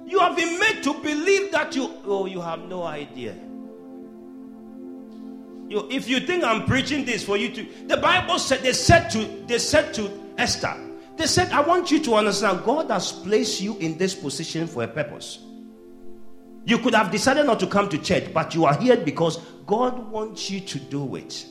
You 0.07 0.19
have 0.21 0.37
been 0.37 0.59
made 0.59 0.83
to 0.85 0.95
believe 0.95 1.53
that 1.53 1.75
you, 1.75 1.93
oh, 2.05 2.27
you 2.27 2.41
have 2.41 2.61
no 2.61 2.85
idea. 2.85 3.35
You, 5.69 5.89
if 5.91 6.09
you 6.09 6.21
think 6.21 6.45
I'm 6.45 6.65
preaching 6.65 7.05
this 7.05 7.25
for 7.25 7.37
you 7.37 7.51
to, 7.51 7.67
the 7.87 7.97
Bible 7.97 8.39
said 8.39 8.61
they 8.61 8.73
said 8.73 9.09
to 9.11 9.25
they 9.47 9.59
said 9.59 9.93
to 9.95 10.11
Esther, 10.39 10.77
they 11.17 11.27
said, 11.27 11.51
I 11.51 11.61
want 11.61 11.91
you 11.91 12.03
to 12.05 12.15
understand 12.15 12.65
God 12.65 12.91
has 12.91 13.11
placed 13.11 13.61
you 13.61 13.77
in 13.79 13.99
this 13.99 14.15
position 14.15 14.67
for 14.67 14.85
a 14.85 14.89
purpose. 14.89 15.41
You 16.67 16.79
could 16.79 16.97
have 16.97 17.13
decided 17.13 17.47
not 17.47 17.61
to 17.61 17.69
come 17.69 17.89
to 17.91 17.99
church, 17.99 18.35
but 18.35 18.53
you 18.53 18.65
are 18.65 18.75
here 18.75 18.97
because 18.97 19.39
God 19.67 20.11
wants 20.11 20.51
you 20.51 20.59
to 20.61 20.81
do 20.81 21.15
it. 21.15 21.47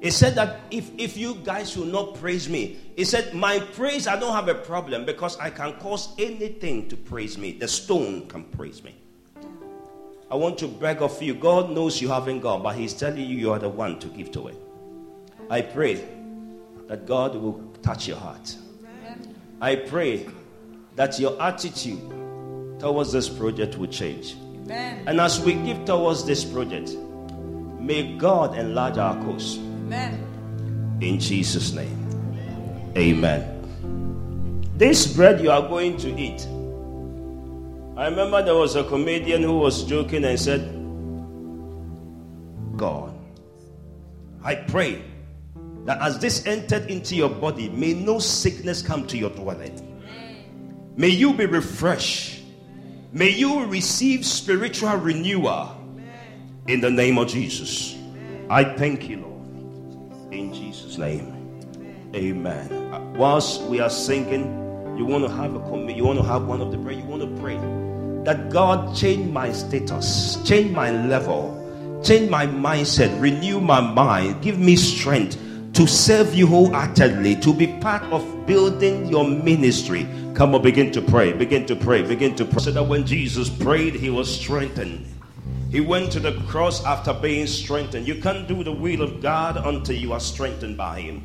He 0.00 0.10
said 0.10 0.36
that 0.36 0.60
if, 0.70 0.88
if 0.96 1.16
you 1.16 1.34
guys 1.34 1.76
will 1.76 1.86
not 1.86 2.14
praise 2.14 2.48
me, 2.48 2.78
he 2.96 3.04
said, 3.04 3.34
My 3.34 3.58
praise, 3.58 4.06
I 4.06 4.18
don't 4.18 4.32
have 4.32 4.46
a 4.46 4.54
problem 4.54 5.04
because 5.04 5.36
I 5.38 5.50
can 5.50 5.72
cause 5.74 6.14
anything 6.16 6.88
to 6.90 6.96
praise 6.96 7.36
me. 7.36 7.50
The 7.50 7.66
stone 7.66 8.28
can 8.28 8.44
praise 8.44 8.84
me. 8.84 8.94
I 10.30 10.36
want 10.36 10.56
to 10.58 10.68
beg 10.68 11.02
of 11.02 11.20
you. 11.20 11.34
God 11.34 11.70
knows 11.70 12.00
you 12.00 12.08
haven't 12.08 12.40
gone, 12.40 12.62
but 12.62 12.76
He's 12.76 12.94
telling 12.94 13.18
you 13.18 13.36
you 13.36 13.50
are 13.52 13.58
the 13.58 13.68
one 13.68 13.98
to 13.98 14.06
give 14.06 14.30
to 14.32 14.46
it. 14.46 14.56
I 15.50 15.60
pray 15.60 16.06
that 16.86 17.04
God 17.04 17.34
will 17.34 17.60
touch 17.82 18.06
your 18.06 18.16
heart. 18.16 18.56
I 19.60 19.74
pray 19.74 20.28
that 20.94 21.18
your 21.18 21.40
attitude 21.42 22.00
towards 22.80 23.12
this 23.12 23.28
project 23.28 23.78
will 23.78 23.88
change. 23.88 24.36
Amen. 24.64 25.04
And 25.06 25.20
as 25.20 25.40
we 25.40 25.54
give 25.54 25.84
towards 25.84 26.24
this 26.24 26.44
project, 26.44 26.96
may 27.78 28.16
God 28.16 28.56
enlarge 28.58 28.98
our 28.98 29.22
course. 29.24 29.58
Amen. 29.58 30.98
In 31.00 31.20
Jesus' 31.20 31.72
name. 31.72 31.96
Amen. 32.96 33.56
This 34.76 35.06
bread 35.06 35.40
you 35.40 35.50
are 35.50 35.68
going 35.68 35.96
to 35.98 36.18
eat 36.18 36.46
I 38.00 38.06
remember 38.06 38.42
there 38.42 38.54
was 38.54 38.76
a 38.76 38.84
comedian 38.84 39.42
who 39.42 39.58
was 39.58 39.84
joking 39.84 40.24
and 40.24 40.40
said, 40.40 40.62
God, 42.78 43.14
I 44.42 44.54
pray 44.54 45.02
that 45.84 46.00
as 46.00 46.18
this 46.18 46.46
entered 46.46 46.90
into 46.90 47.14
your 47.14 47.28
body, 47.28 47.68
may 47.68 47.92
no 47.92 48.18
sickness 48.18 48.80
come 48.80 49.06
to 49.08 49.18
your 49.18 49.28
dwelling. 49.28 50.02
May 50.96 51.08
you 51.08 51.34
be 51.34 51.44
refreshed. 51.44 52.39
May 53.12 53.30
you 53.30 53.64
receive 53.64 54.24
spiritual 54.24 54.94
renewal 54.96 55.76
in 56.68 56.80
the 56.80 56.90
name 56.90 57.18
of 57.18 57.26
Jesus. 57.26 57.96
I 58.48 58.62
thank 58.62 59.08
you, 59.08 59.16
Lord. 59.16 60.32
In 60.32 60.54
Jesus' 60.54 60.96
name. 60.96 61.34
Amen. 62.14 63.14
Whilst 63.14 63.62
we 63.62 63.80
are 63.80 63.90
singing, 63.90 64.44
you 64.96 65.04
want 65.04 65.24
to 65.24 65.30
have 65.30 65.56
a 65.56 65.60
commit, 65.60 65.96
you 65.96 66.04
want 66.04 66.20
to 66.20 66.24
have 66.24 66.44
one 66.44 66.60
of 66.60 66.70
the 66.70 66.78
prayer, 66.78 66.96
you 66.98 67.04
want 67.04 67.22
to 67.22 67.42
pray 67.42 67.56
that 68.24 68.48
God 68.48 68.94
change 68.94 69.28
my 69.32 69.50
status, 69.50 70.38
change 70.44 70.70
my 70.70 70.92
level, 71.06 72.00
change 72.04 72.30
my 72.30 72.46
mindset, 72.46 73.20
renew 73.20 73.60
my 73.60 73.80
mind, 73.80 74.40
give 74.40 74.58
me 74.60 74.76
strength 74.76 75.36
to 75.80 75.86
serve 75.86 76.34
you 76.34 76.46
wholeheartedly, 76.46 77.36
to 77.36 77.54
be 77.54 77.66
part 77.80 78.02
of 78.12 78.44
building 78.44 79.06
your 79.06 79.26
ministry. 79.26 80.06
Come 80.34 80.54
on, 80.54 80.60
begin 80.60 80.92
to 80.92 81.00
pray, 81.00 81.32
begin 81.32 81.64
to 81.64 81.74
pray, 81.74 82.02
begin 82.02 82.34
to 82.34 82.44
pray. 82.44 82.62
So 82.64 82.70
that 82.72 82.82
when 82.82 83.06
Jesus 83.06 83.48
prayed, 83.48 83.94
he 83.94 84.10
was 84.10 84.30
strengthened. 84.30 85.06
He 85.70 85.80
went 85.80 86.12
to 86.12 86.20
the 86.20 86.32
cross 86.48 86.84
after 86.84 87.14
being 87.14 87.46
strengthened. 87.46 88.06
You 88.06 88.16
can't 88.16 88.46
do 88.46 88.62
the 88.62 88.72
will 88.72 89.00
of 89.00 89.22
God 89.22 89.56
until 89.56 89.96
you 89.96 90.12
are 90.12 90.20
strengthened 90.20 90.76
by 90.76 91.00
him. 91.00 91.24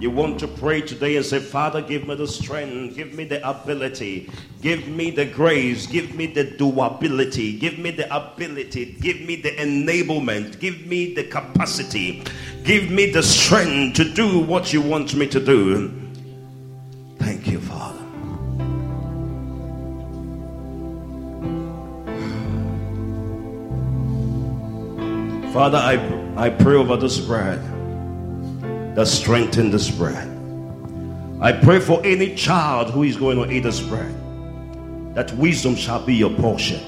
You 0.00 0.10
want 0.10 0.40
to 0.40 0.48
pray 0.48 0.80
today 0.80 1.16
and 1.16 1.26
say, 1.26 1.40
Father, 1.40 1.82
give 1.82 2.08
me 2.08 2.14
the 2.14 2.26
strength, 2.26 2.96
give 2.96 3.12
me 3.12 3.24
the 3.24 3.46
ability, 3.46 4.30
give 4.62 4.88
me 4.88 5.10
the 5.10 5.26
grace, 5.26 5.86
give 5.86 6.14
me 6.14 6.24
the 6.24 6.46
doability, 6.46 7.60
give 7.60 7.78
me 7.78 7.90
the 7.90 8.06
ability, 8.16 8.96
give 9.02 9.20
me 9.20 9.36
the 9.36 9.50
enablement, 9.56 10.58
give 10.58 10.86
me 10.86 11.12
the 11.12 11.24
capacity, 11.24 12.22
give 12.64 12.90
me 12.90 13.10
the 13.10 13.22
strength 13.22 13.96
to 13.96 14.04
do 14.04 14.38
what 14.38 14.72
you 14.72 14.80
want 14.82 15.14
me 15.14 15.26
to 15.28 15.40
do. 15.40 15.88
Thank 17.18 17.46
you, 17.46 17.60
Father. 17.60 17.98
Father, 25.52 25.78
I, 25.78 26.44
I 26.46 26.50
pray 26.50 26.76
over 26.76 26.96
this 26.96 27.18
bread 27.18 27.60
that 28.94 29.06
strengthen 29.06 29.70
this 29.70 29.90
bread. 29.90 30.28
I 31.40 31.52
pray 31.52 31.80
for 31.80 32.04
any 32.04 32.34
child 32.34 32.90
who 32.90 33.02
is 33.02 33.16
going 33.16 33.36
to 33.38 33.50
eat 33.50 33.60
this 33.60 33.80
bread, 33.80 34.14
that 35.14 35.32
wisdom 35.32 35.74
shall 35.74 36.04
be 36.04 36.14
your 36.14 36.30
portion. 36.30 36.80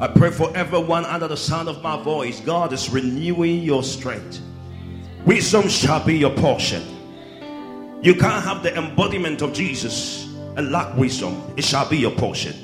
I 0.00 0.06
pray 0.06 0.30
for 0.30 0.56
everyone 0.56 1.04
under 1.04 1.26
the 1.26 1.36
sound 1.36 1.68
of 1.68 1.82
my 1.82 2.00
voice. 2.00 2.40
God 2.40 2.72
is 2.72 2.88
renewing 2.88 3.62
your 3.62 3.82
strength. 3.82 4.40
Wisdom 5.26 5.68
shall 5.68 6.04
be 6.04 6.16
your 6.16 6.30
portion. 6.30 6.82
You 8.00 8.14
can't 8.14 8.44
have 8.44 8.62
the 8.62 8.76
embodiment 8.76 9.42
of 9.42 9.52
Jesus 9.52 10.32
and 10.56 10.70
lack 10.70 10.96
wisdom. 10.96 11.42
It 11.56 11.64
shall 11.64 11.88
be 11.88 11.98
your 11.98 12.12
portion. 12.12 12.54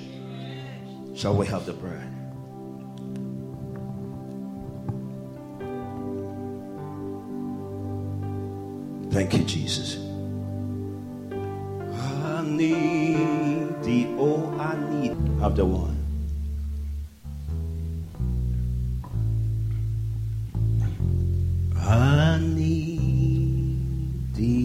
Shall 1.16 1.34
we 1.34 1.46
have 1.48 1.66
the 1.66 1.72
bread? 1.72 2.02
Thank 9.12 9.34
you, 9.34 9.44
Jesus. 9.44 9.96
I 11.92 12.42
need 12.44 13.82
the 13.82 14.06
oh, 14.18 14.56
I 14.58 14.76
need. 14.90 15.16
Have 15.40 15.56
the 15.56 15.64
one. 15.64 15.93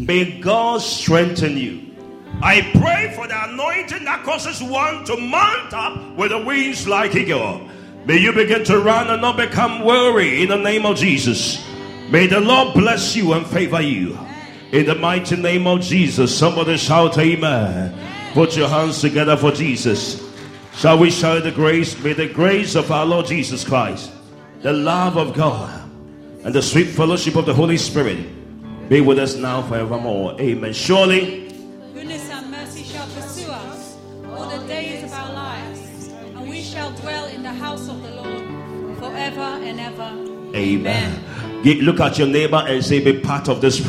May 0.09 0.39
God 0.39 0.81
strengthen 0.81 1.55
you. 1.55 1.95
I 2.41 2.61
pray 2.73 3.13
for 3.15 3.27
the 3.27 3.43
anointing 3.47 4.05
that 4.05 4.23
causes 4.23 4.59
one 4.59 5.05
to 5.05 5.15
mount 5.15 5.71
up 5.71 6.15
with 6.15 6.31
the 6.31 6.39
wings 6.39 6.87
like 6.87 7.13
eagle. 7.13 7.69
May 8.07 8.17
you 8.17 8.33
begin 8.33 8.63
to 8.63 8.79
run 8.79 9.11
and 9.11 9.21
not 9.21 9.37
become 9.37 9.83
weary 9.83 10.41
in 10.41 10.49
the 10.49 10.57
name 10.57 10.83
of 10.87 10.97
Jesus. 10.97 11.63
May 12.09 12.25
the 12.25 12.39
Lord 12.39 12.73
bless 12.73 13.15
you 13.15 13.33
and 13.33 13.45
favor 13.45 13.81
you. 13.81 14.17
In 14.71 14.87
the 14.87 14.95
mighty 14.95 15.35
name 15.35 15.67
of 15.67 15.81
Jesus, 15.81 16.35
somebody 16.35 16.77
shout 16.77 17.15
amen. 17.19 17.95
Put 18.33 18.57
your 18.57 18.67
hands 18.67 19.01
together 19.01 19.37
for 19.37 19.51
Jesus. 19.51 20.27
Shall 20.73 20.97
we 20.97 21.11
shout 21.11 21.43
the 21.43 21.51
grace? 21.51 21.95
May 22.03 22.13
the 22.13 22.27
grace 22.27 22.73
of 22.73 22.91
our 22.91 23.05
Lord 23.05 23.27
Jesus 23.27 23.63
Christ, 23.63 24.11
the 24.63 24.73
love 24.73 25.17
of 25.17 25.35
God, 25.35 25.87
and 26.43 26.51
the 26.51 26.63
sweet 26.63 26.87
fellowship 26.87 27.35
of 27.35 27.45
the 27.45 27.53
Holy 27.53 27.77
Spirit 27.77 28.38
be 28.89 29.01
with 29.01 29.19
us 29.19 29.35
now 29.35 29.61
forevermore. 29.61 30.35
Amen. 30.41 30.73
Surely, 30.73 31.47
goodness 31.93 32.27
and 32.31 32.49
mercy 32.49 32.83
shall 32.83 33.07
pursue 33.09 33.51
us 33.51 33.97
all 34.33 34.49
the 34.49 34.65
days 34.67 35.03
of 35.03 35.13
our 35.13 35.31
lives, 35.31 36.07
and 36.07 36.49
we 36.49 36.63
shall 36.63 36.91
dwell 36.93 37.27
in 37.27 37.43
the 37.43 37.53
house 37.53 37.87
of 37.87 38.01
the 38.01 38.09
Lord 38.09 38.97
forever 38.97 39.41
and 39.41 39.79
ever. 39.79 40.11
Amen. 40.55 41.23
Amen. 41.63 41.85
Look 41.85 41.99
at 41.99 42.17
your 42.17 42.27
neighbor 42.27 42.63
and 42.67 42.83
say, 42.83 42.99
Be 42.99 43.19
part 43.19 43.47
of 43.47 43.61
this. 43.61 43.77